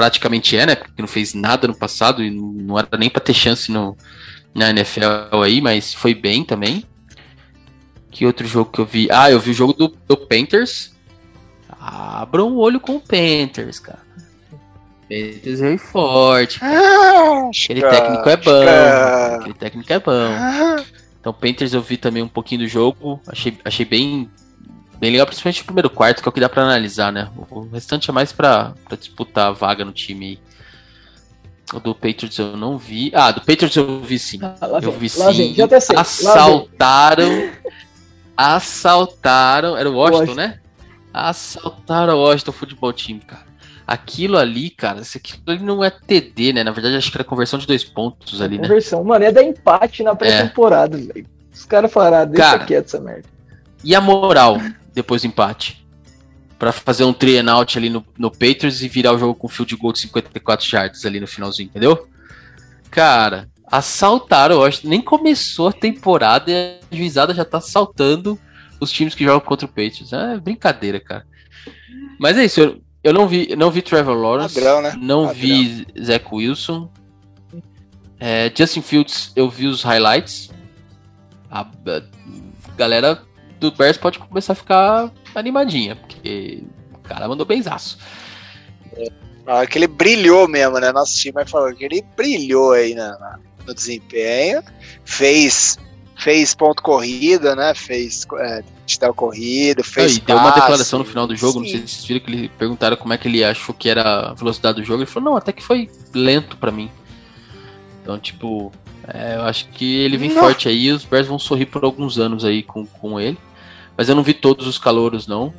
[0.00, 0.74] praticamente é, né?
[0.74, 3.94] Porque não fez nada no passado e não era nem para ter chance no,
[4.54, 6.86] na NFL aí, mas foi bem também.
[8.10, 9.08] Que outro jogo que eu vi?
[9.10, 10.96] Ah, eu vi o jogo do, do Panthers.
[11.78, 14.00] Abra um olho com o Panthers, cara.
[15.02, 16.58] Panthers veio forte.
[16.62, 19.36] Ah, aquele técnico é bom.
[19.38, 20.84] Aquele técnico é bom.
[21.20, 23.20] Então, Panthers eu vi também um pouquinho do jogo.
[23.26, 24.30] Achei, achei bem,
[25.00, 27.28] bem legal, principalmente o primeiro quarto, que é o que dá pra analisar, né?
[27.50, 30.38] O restante é mais pra, pra disputar a vaga no time
[31.72, 33.10] O do Patriots eu não vi.
[33.14, 34.38] Ah, do Patriots eu vi sim.
[34.42, 35.32] Ah, eu vi sim.
[35.32, 35.56] Vem,
[35.96, 37.50] Assaltaram
[38.36, 39.76] assaltaram.
[39.76, 40.40] Era o Washington, Washington.
[40.40, 40.60] né?
[41.12, 43.50] Assaltaram o Washington Futebol Time, cara.
[43.86, 46.62] Aquilo ali, cara, isso aquilo ali não é TD, né?
[46.62, 48.62] Na verdade, acho que era conversão de dois pontos ali, né?
[48.62, 51.00] Conversão, mano, é dar empate na pré-temporada, é.
[51.00, 51.26] velho.
[51.52, 53.24] Os caras falaram, ah, deixa cara, quieto essa merda.
[53.82, 54.58] E a moral
[54.94, 55.86] depois do empate?
[56.58, 59.48] Pra fazer um three and out ali no, no Patriots e virar o jogo com
[59.48, 62.06] field goal de 54 yards ali no finalzinho, entendeu?
[62.90, 66.54] Cara, assaltaram, acho nem começou a temporada e
[66.92, 68.38] a juizada já tá assaltando
[68.80, 70.12] os times que jogam contra o Patriots.
[70.12, 71.24] É brincadeira, cara.
[72.18, 74.94] Mas é isso, eu, eu não vi, não vi Trevor Lawrence, Padrão, né?
[75.00, 75.40] não Padrão.
[75.40, 76.90] vi Zach Wilson.
[78.18, 80.50] É, Justin Fields, eu vi os highlights.
[81.50, 82.02] A, a
[82.76, 83.22] galera
[83.60, 87.98] do Bears pode começar a ficar animadinha, porque o cara mandou benzaço.
[89.46, 90.90] É, que ele brilhou mesmo, né?
[90.90, 94.62] Nosso time falou que ele brilhou aí na, no desempenho,
[95.04, 95.78] fez
[96.16, 97.74] fez ponto corrida, né?
[97.74, 100.16] Fez é, digital corrida, fez.
[100.16, 101.58] e deu uma declaração no final do jogo, Sim.
[101.60, 104.30] não sei se vocês viram que ele perguntaram como é que ele achou que era
[104.30, 105.02] a velocidade do jogo.
[105.02, 106.90] Ele falou, não, até que foi lento para mim.
[108.02, 108.70] Então, tipo,
[109.08, 110.42] é, eu acho que ele vem não.
[110.42, 113.38] forte aí os Bears vão sorrir por alguns anos aí com, com ele.
[113.96, 115.52] Mas eu não vi todos os calouros, não.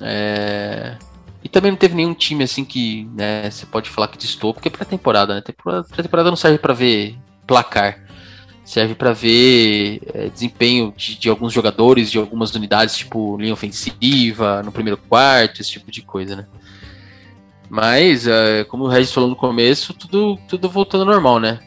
[0.00, 0.96] É...
[1.42, 4.68] E também não teve nenhum time assim que né, você pode falar que distou, porque
[4.68, 5.42] é pré-temporada, né?
[5.42, 7.16] Pré-temporada não serve para ver
[7.46, 8.04] placar.
[8.64, 14.60] Serve para ver é, desempenho de, de, alguns jogadores, de algumas unidades, tipo linha ofensiva,
[14.64, 16.46] no primeiro quarto, esse tipo de coisa, né?
[17.68, 21.60] Mas, é, como o Regis falou no começo, tudo, tudo voltando ao normal, né?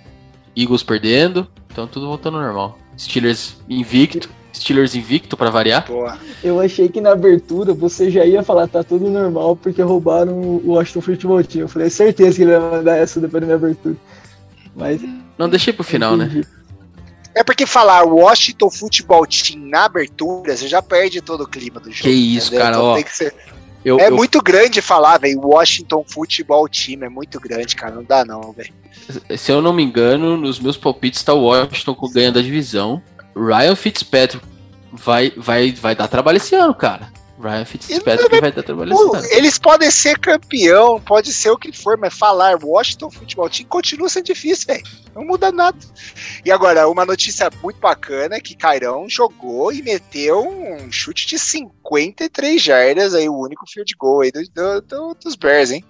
[0.55, 2.77] Eagles perdendo, então tudo voltando ao normal.
[2.97, 4.29] Steelers invicto.
[4.59, 5.85] Steelers invicto para variar.
[5.87, 6.17] Boa.
[6.43, 10.71] Eu achei que na abertura você já ia falar tá tudo normal porque roubaram o
[10.73, 11.61] Washington Football Team.
[11.61, 13.95] Eu falei certeza que ele ia mandar essa depois da minha abertura.
[14.75, 15.01] Mas
[15.37, 16.43] não deixei pro final, né?
[17.33, 21.91] É porque falar Washington Football Team na abertura, você já perde todo o clima do
[21.91, 22.03] jogo.
[22.03, 22.65] Que isso, entendeu?
[22.65, 23.03] cara, então, ó.
[23.07, 23.33] Ser...
[23.83, 24.15] Eu, é eu...
[24.15, 25.39] muito grande falar, velho.
[25.41, 27.95] Washington Football Team é muito grande, cara.
[27.95, 28.73] Não dá, não, velho.
[29.37, 33.01] Se eu não me engano, nos meus palpites tá o Washington ganhando a divisão.
[33.35, 34.45] Ryan Fitzpatrick
[34.91, 37.11] vai, vai, vai dar trabalho esse ano, cara.
[37.41, 39.25] Ryan Fitzpatrick vai dar trabalho esse ano.
[39.31, 44.09] Eles podem ser campeão, pode ser o que for, mas falar Washington Futebol Team continua
[44.09, 44.83] sendo difícil, velho.
[45.15, 45.77] Não muda nada.
[46.43, 51.39] E agora, uma notícia muito bacana é que Cairão jogou e meteu um chute de
[51.39, 55.83] 53 jardas, aí o único field goal aí do, do, do, dos Bears, hein?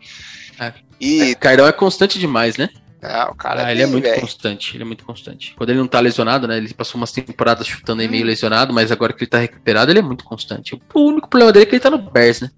[0.60, 0.72] É.
[1.00, 1.34] E...
[1.36, 2.70] Cairão é constante demais, né?
[3.02, 4.20] Ah, o cara ah, ele é muito véio.
[4.20, 5.56] constante, ele é muito constante.
[5.56, 6.58] Quando ele não tá lesionado, né?
[6.58, 10.00] Ele passou umas temporadas chutando aí meio lesionado, mas agora que ele tá recuperado, ele
[10.00, 10.80] é muito constante.
[10.93, 12.52] O único problema dele é que ele tá no Bears, né?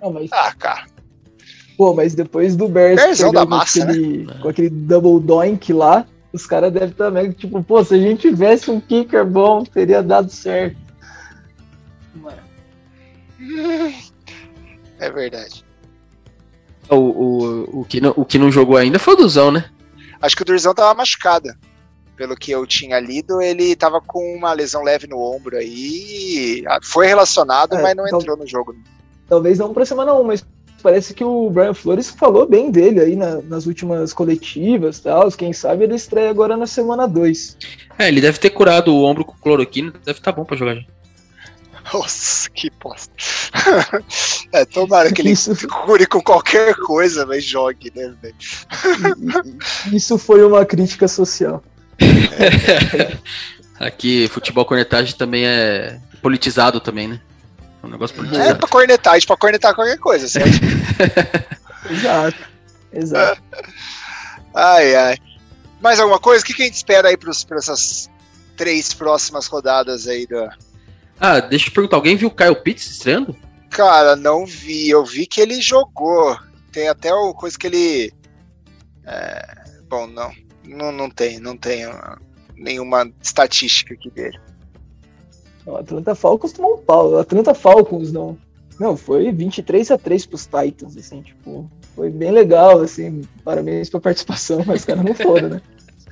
[0.00, 0.30] Não, mas...
[0.32, 0.86] Ah, cara.
[1.76, 4.38] Pô, mas depois do Bears, Bears da massa, com, aquele, né?
[4.40, 8.70] com aquele double doink lá, os caras devem também, tipo, pô, se a gente tivesse
[8.70, 10.76] um kicker bom, teria dado certo.
[15.00, 15.63] É verdade.
[16.88, 19.64] O, o, o, que não, o que não jogou ainda foi o Duzão, né?
[20.20, 21.50] Acho que o Duzão tava machucado.
[22.16, 26.62] Pelo que eu tinha lido, ele tava com uma lesão leve no ombro aí.
[26.82, 28.76] Foi relacionado, é, mas não entrou no jogo.
[29.28, 30.46] Talvez não pra semana 1, mas
[30.82, 35.30] parece que o Brian Flores falou bem dele aí na, nas últimas coletivas tal.
[35.32, 37.56] Quem sabe ele estreia agora na semana 2.
[37.98, 40.74] É, ele deve ter curado o ombro com cloroquina, deve estar tá bom pra jogar
[40.74, 40.82] já.
[41.92, 43.12] Nossa, que bosta.
[44.52, 45.54] é, tomara que ele isso...
[45.68, 48.34] cure com qualquer coisa, mas jogue, né, velho?
[49.92, 51.62] Isso foi uma crítica social.
[53.78, 57.20] Aqui, futebol cornetagem também é politizado também, né?
[57.82, 58.50] É um negócio politizado.
[58.50, 60.48] É pra cornetar, a gente pode cornetar qualquer coisa, certo?
[61.90, 62.38] exato,
[62.92, 63.42] exato.
[64.54, 65.18] Ai, ai.
[65.82, 66.42] Mais alguma coisa?
[66.42, 68.08] O que, a gente espera aí para essas
[68.56, 70.56] três próximas rodadas aí da,
[71.18, 73.36] ah, deixa eu perguntar, alguém viu o Kyle Pitts estreando?
[73.70, 74.88] Cara, não vi.
[74.88, 76.36] Eu vi que ele jogou.
[76.72, 78.12] Tem até o coisa que ele.
[79.04, 79.64] É...
[79.88, 80.32] Bom, não.
[80.66, 81.84] Não, não tem, não tem
[82.56, 84.38] nenhuma estatística aqui dele.
[85.66, 87.10] O Atlanta Falcons tomou um pau.
[87.10, 88.38] O Atlanta Falcons não.
[88.78, 94.00] Não, foi 23 a 3 pros Titans, assim, tipo, foi bem legal, assim, parabéns pela
[94.00, 95.62] participação, mas os caras não foram, né?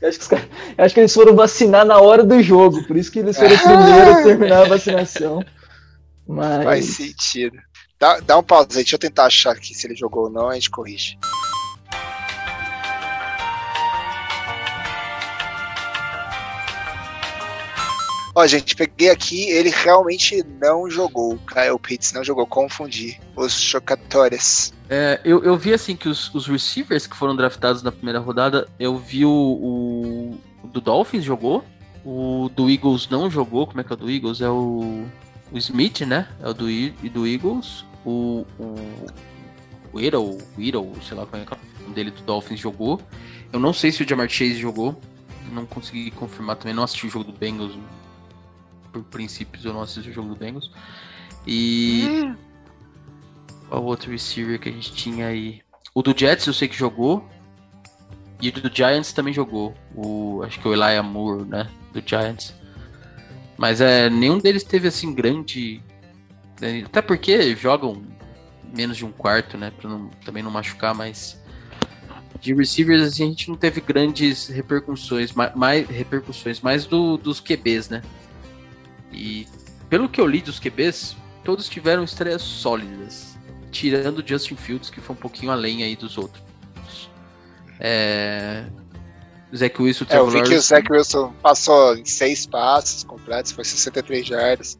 [0.05, 0.49] Acho, que caras,
[0.79, 3.61] acho que eles foram vacinar na hora do jogo, por isso que eles foram os
[3.61, 5.45] primeiros a terminar a vacinação.
[6.27, 6.65] Mas...
[6.65, 7.57] Faz sentido.
[7.99, 10.49] Dá, dá um pause aí, deixa eu tentar achar aqui se ele jogou ou não,
[10.49, 11.17] a gente corrige.
[18.35, 21.37] Ó, gente, peguei aqui, ele realmente não jogou.
[21.39, 24.73] Kyle Pitts não jogou, confundi os chocatórios.
[24.89, 28.67] É, eu, eu vi assim que os, os receivers que foram draftados na primeira rodada,
[28.79, 31.63] eu vi o, o, o do Dolphins jogou,
[32.05, 33.67] o do Eagles não jogou.
[33.67, 34.41] Como é que é o do Eagles?
[34.41, 35.05] É o,
[35.51, 36.27] o Smith, né?
[36.41, 36.65] É o do,
[37.11, 37.85] do Eagles.
[38.05, 38.75] O, o,
[39.93, 43.01] o Errol, o sei lá como é que é o nome dele do Dolphins jogou.
[43.53, 44.99] Eu não sei se o Jamar Chase jogou.
[45.53, 46.75] Não consegui confirmar também.
[46.75, 47.75] Não assisti o jogo do Bengals
[48.93, 50.71] por princípios eu não assisti o jogo do Bengals.
[51.47, 52.07] E.
[52.09, 52.37] Hum.
[53.69, 55.63] Qual outro receiver que a gente tinha aí?
[55.95, 57.27] O do Jets eu sei que jogou.
[58.41, 59.73] E o do Giants também jogou.
[59.95, 61.71] O, acho que o Elijah Moore, né?
[61.93, 62.53] Do Giants.
[63.57, 65.81] Mas é, nenhum deles teve assim grande.
[66.85, 68.03] Até porque jogam
[68.77, 69.71] menos de um quarto, né?
[69.71, 71.41] Pra não, também não machucar, mas.
[72.41, 77.39] De receivers, assim, a gente não teve grandes repercussões, mais, mais repercussões, mais do, dos
[77.39, 78.03] QBs, né?
[79.13, 79.47] E
[79.89, 83.37] pelo que eu li dos QBs, todos tiveram estreias sólidas,
[83.71, 86.43] tirando o Justin Fields, que foi um pouquinho além aí dos outros.
[87.79, 88.65] É...
[89.55, 93.65] Zach Wilson, é, eu vi que o Zach Wilson passou em seis passos completos, foi
[93.65, 94.79] 63 jardas.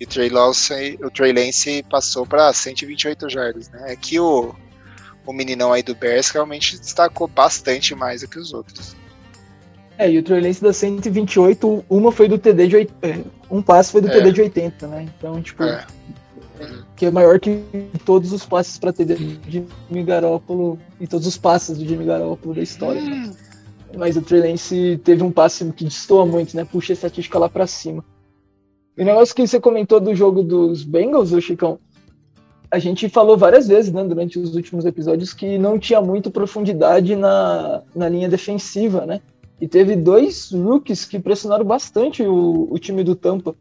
[0.00, 3.92] E o Trey, Lance, o Trey Lance passou para 128 jardas, né?
[3.92, 4.54] É que o,
[5.26, 8.96] o meninão aí do Bears realmente destacou bastante mais do que os outros.
[10.00, 13.60] É, e o Trey Lance da 128, uma foi do TD de 80, é, um
[13.60, 14.10] passe foi do é.
[14.10, 15.06] TD de 80, né?
[15.18, 15.84] Então, tipo, é.
[16.96, 17.62] que é maior que
[18.06, 22.54] todos os passes para TD de Jimmy Garoppolo e todos os passes do Jimmy Garoppolo
[22.54, 22.98] da história.
[23.02, 23.26] Né?
[23.28, 23.32] Hum.
[23.98, 26.64] Mas o Trey Lance teve um passe que destoa muito, né?
[26.64, 28.02] Puxa a estatística lá para cima.
[28.96, 31.78] E o negócio que você comentou do jogo dos Bengals, o Chicão,
[32.70, 37.14] a gente falou várias vezes, né, durante os últimos episódios, que não tinha muito profundidade
[37.16, 39.20] na, na linha defensiva, né?
[39.60, 43.54] E teve dois rookies que pressionaram bastante o, o time do Tampa.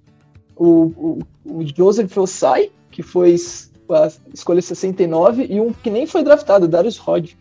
[0.55, 3.35] O, o, o Joseph Osai, que foi
[3.91, 7.31] a escolha 69, e um que nem foi draftado, Darius Rod.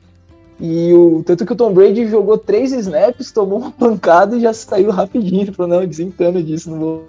[0.60, 4.52] E o tanto que o Tom Brady jogou três snaps, tomou uma pancada e já
[4.52, 5.52] saiu rapidinho.
[5.52, 7.08] Falou, não, desentando disso, não vou.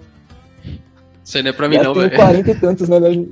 [1.24, 2.14] Isso aí não é pra mim, já não, velho.
[2.14, 3.00] 40 e tantos, né?
[3.00, 3.28] Não,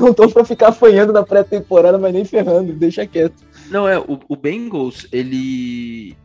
[0.06, 3.34] não tô pra ficar apanhando na pré-temporada, mas nem ferrando, deixa quieto.
[3.70, 6.16] Não, é, o, o Bengals, ele.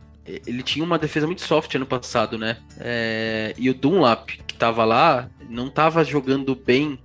[0.46, 2.58] Ele tinha uma defesa muito soft ano passado, né?
[2.78, 6.98] É, e o Dunlap, que tava lá, não tava jogando bem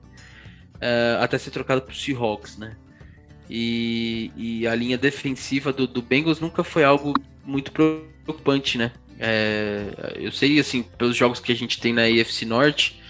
[0.81, 2.75] é, até ser trocado pro Seahawks, né?
[3.49, 7.13] E, e a linha defensiva do, do Bengals nunca foi algo
[7.45, 8.91] muito preocupante, né?
[9.19, 13.01] É, eu sei, assim, pelos jogos que a gente tem na AFC Norte,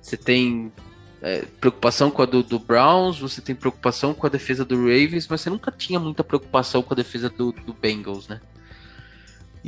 [0.00, 0.72] você tem
[1.20, 5.26] é, preocupação com a do, do, Browns, você tem preocupação com a defesa do Ravens,
[5.28, 8.40] mas você nunca tinha muita preocupação com a defesa do, do Bengals, né?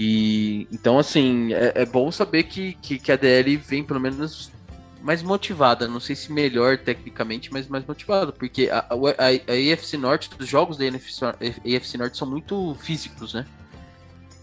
[0.03, 4.51] E então, assim, é, é bom saber que, que, que, a DL vem pelo menos
[5.03, 5.87] mais motivada.
[5.87, 8.33] Não sei se melhor tecnicamente, mas mais motivada.
[8.33, 13.45] Porque a, a, a AFC Norte, os jogos da AFC Norte são muito físicos, né?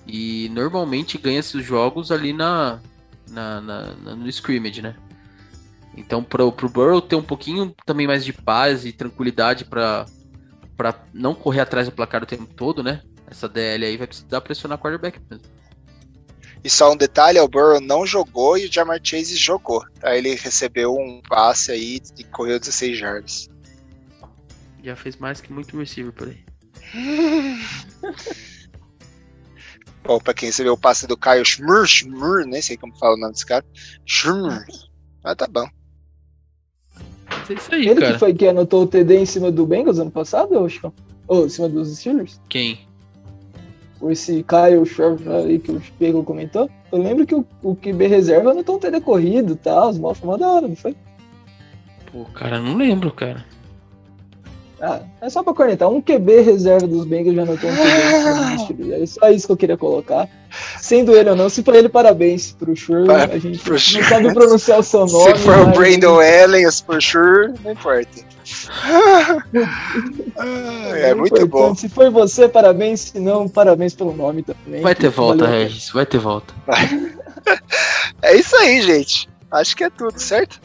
[0.05, 2.79] E normalmente ganha-se os jogos ali na,
[3.27, 4.95] na, na, na, no scrimmage, né?
[5.95, 10.05] Então, pro, pro Burrow ter um pouquinho também mais de paz e tranquilidade para
[11.11, 13.01] não correr atrás do placar o tempo todo, né?
[13.29, 15.45] Essa DL aí vai precisar pressionar o quarterback mesmo.
[16.63, 19.85] E só um detalhe, o Burrow não jogou e o Jamar Chase jogou.
[19.99, 20.15] Tá?
[20.15, 23.49] Ele recebeu um passe aí e correu 16 jardas.
[24.83, 26.43] Já fez mais que muito receiver por aí.
[30.03, 33.19] Bom, pra quem recebeu o passe do Caio Schmur, Schmur, nem sei como fala o
[33.19, 33.65] nome desse cara.
[34.05, 34.63] Schmur.
[35.21, 35.67] Mas tá bom.
[37.49, 38.13] É isso aí, Ele cara.
[38.13, 40.69] que foi que anotou o TD em cima do Bengals ano passado, ou,
[41.27, 42.39] ou em cima dos Steelers?
[42.47, 42.86] Quem?
[44.09, 48.53] Esse Kyle Short aí que o Spiegel comentou, eu lembro que o, o QB reserva
[48.53, 50.95] não tão ter corrido e tal, os mal da hora, não foi?
[52.11, 53.45] Pô, cara, não lembro, cara.
[54.79, 55.89] Ah, é só pra cornetar.
[55.89, 57.75] Um QB reserva dos Bengals já anotou um
[58.67, 58.93] QB.
[59.01, 60.29] É só isso que eu queria colocar.
[60.79, 63.09] Sendo ele ou não, se for ele, parabéns pro Shure.
[63.11, 64.03] A gente não sure.
[64.03, 65.35] sabe pronunciar o seu nome.
[65.35, 68.26] Se for o Brandon Allen, por Shure, não importa.
[70.95, 71.75] é, muito bom.
[71.75, 73.01] Se foi você, parabéns.
[73.01, 74.81] Se não, parabéns pelo nome também.
[74.81, 75.63] Vai ter volta, Valeu.
[75.63, 75.89] Regis.
[75.89, 76.53] Vai ter volta.
[78.21, 79.29] é isso aí, gente.
[79.51, 80.61] Acho que é tudo, certo?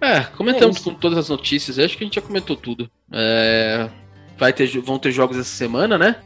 [0.00, 1.78] É, comentamos é com todas as notícias.
[1.78, 2.90] Acho que a gente já comentou tudo.
[3.10, 3.88] É,
[4.36, 6.16] vai ter, vão ter jogos essa semana, né?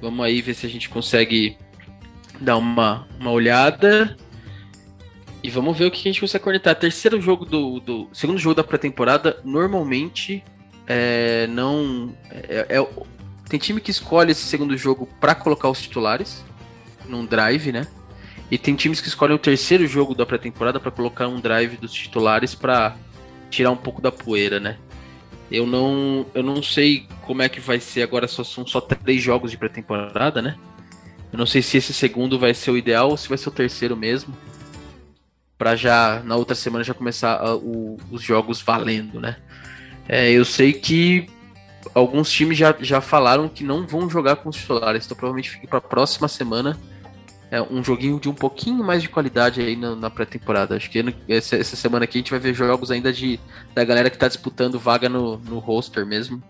[0.00, 1.56] Vamos aí ver se a gente consegue
[2.40, 4.16] dar uma, uma olhada.
[5.42, 6.74] E vamos ver o que a gente consegue conectar.
[6.74, 7.80] Terceiro jogo do.
[7.80, 10.44] do segundo jogo da pré-temporada, normalmente
[10.86, 12.14] é, não.
[12.30, 12.88] É, é,
[13.48, 16.44] tem time que escolhe esse segundo jogo para colocar os titulares
[17.08, 17.86] num drive, né?
[18.50, 21.92] E tem times que escolhem o terceiro jogo da pré-temporada para colocar um drive dos
[21.92, 22.96] titulares para
[23.50, 24.78] tirar um pouco da poeira, né?
[25.50, 29.20] Eu não, eu não sei como é que vai ser agora, só são só três
[29.22, 30.56] jogos de pré-temporada, né?
[31.32, 33.52] Eu não sei se esse segundo vai ser o ideal ou se vai ser o
[33.52, 34.34] terceiro mesmo
[35.62, 39.36] para já na outra semana já começar uh, o, os jogos valendo, né?
[40.08, 41.28] É, eu sei que
[41.94, 45.68] alguns times já, já falaram que não vão jogar com os titulares, então provavelmente fica
[45.68, 46.76] para a próxima semana
[47.48, 50.74] é, um joguinho de um pouquinho mais de qualidade aí na, na pré-temporada.
[50.74, 53.38] Acho que essa, essa, semana aqui a gente vai ver jogos ainda de
[53.72, 56.42] da galera que está disputando vaga no, no roster mesmo.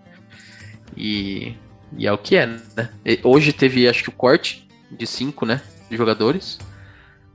[0.97, 1.55] E,
[1.99, 2.89] e é o que é, né?
[3.23, 5.61] Hoje teve, acho que o corte de cinco, né?
[5.91, 6.59] De jogadores.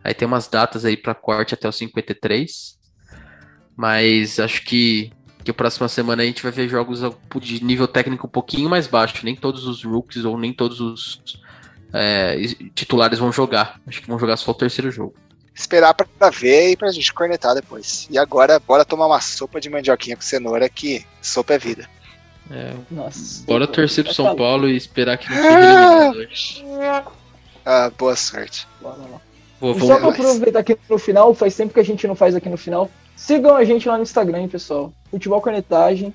[0.08, 2.80] Aí tem umas datas aí para corte até o 53.
[3.76, 5.12] Mas acho que,
[5.44, 7.02] que a próxima semana a gente vai ver jogos
[7.42, 9.26] de nível técnico um pouquinho mais baixo.
[9.26, 11.42] Nem todos os rookies ou nem todos os
[11.94, 12.38] é,
[12.74, 13.82] titulares vão jogar.
[13.86, 15.14] Acho que vão jogar só o terceiro jogo.
[15.54, 18.08] Esperar para ver e pra gente cornetar depois.
[18.10, 21.90] E agora, bora tomar uma sopa de mandioquinha com cenoura, que sopa é vida.
[22.50, 27.12] É, Nossa, bora torcer pro São Paulo e esperar que não seja eliminado
[27.66, 28.66] Ah, boa sorte.
[28.82, 29.28] Bora lá.
[29.60, 32.36] Vou, e só pra aproveitar aqui no final, faz tempo que a gente não faz
[32.36, 32.90] aqui no final.
[33.16, 34.94] Sigam a gente lá no Instagram, hein, pessoal.
[35.10, 36.14] Futebol Cornetagem.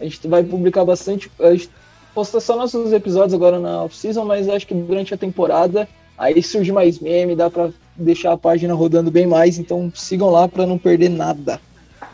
[0.00, 1.30] A gente vai publicar bastante.
[1.38, 1.70] A gente
[2.14, 6.70] posta só nossos episódios agora na off-season, mas acho que durante a temporada aí surge
[6.70, 9.58] mais meme, dá pra deixar a página rodando bem mais.
[9.58, 11.60] Então sigam lá pra não perder nada.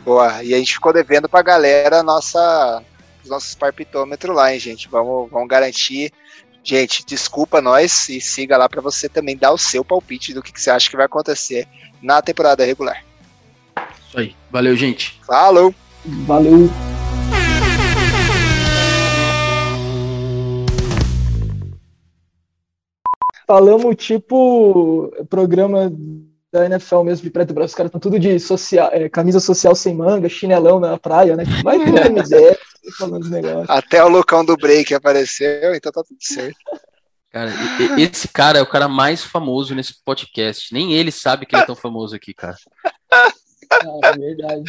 [0.03, 2.83] Boa, e a gente ficou devendo pra galera nossa,
[3.23, 4.87] os nossos parpitômetros lá, hein, gente.
[4.89, 6.11] Vamos, vamos garantir
[6.67, 10.51] Gente, desculpa nós e siga lá para você também dar o seu palpite do que,
[10.51, 11.65] que você acha que vai acontecer
[12.01, 13.05] na temporada regular.
[14.05, 14.35] Isso aí.
[14.51, 15.17] Valeu, gente.
[15.25, 15.73] Falou.
[16.25, 16.69] Valeu.
[23.47, 25.89] falamos tipo programa
[26.51, 27.67] da NFL mesmo de preto e branco.
[27.67, 31.43] Os caras estão tudo de social, é, camisa social sem manga, chinelão na praia, né?
[31.63, 32.57] Vai ter uma ideia
[32.97, 33.69] falando os negócios.
[33.69, 36.57] Até o Lucão do Break apareceu, então tá tudo certo.
[37.29, 37.51] Cara,
[37.97, 40.73] esse cara é o cara mais famoso nesse podcast.
[40.73, 42.55] Nem ele sabe que ele é tão famoso aqui, cara.
[43.11, 43.31] Ah,
[44.03, 44.63] é verdade.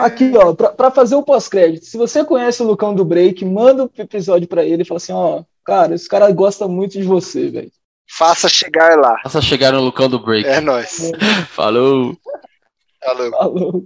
[0.00, 3.82] Aqui, ó, pra, pra fazer o pós-crédito, se você conhece o Lucão do Break, manda
[3.82, 7.02] o um episódio pra ele e fala assim, ó, cara, esse cara gosta muito de
[7.02, 7.72] você, velho.
[8.16, 9.16] Faça chegar lá.
[9.22, 10.48] Faça chegar no Lucão do Break.
[10.48, 11.10] É nóis.
[11.50, 12.16] Falou.
[13.02, 13.30] Falou.
[13.30, 13.84] Falou.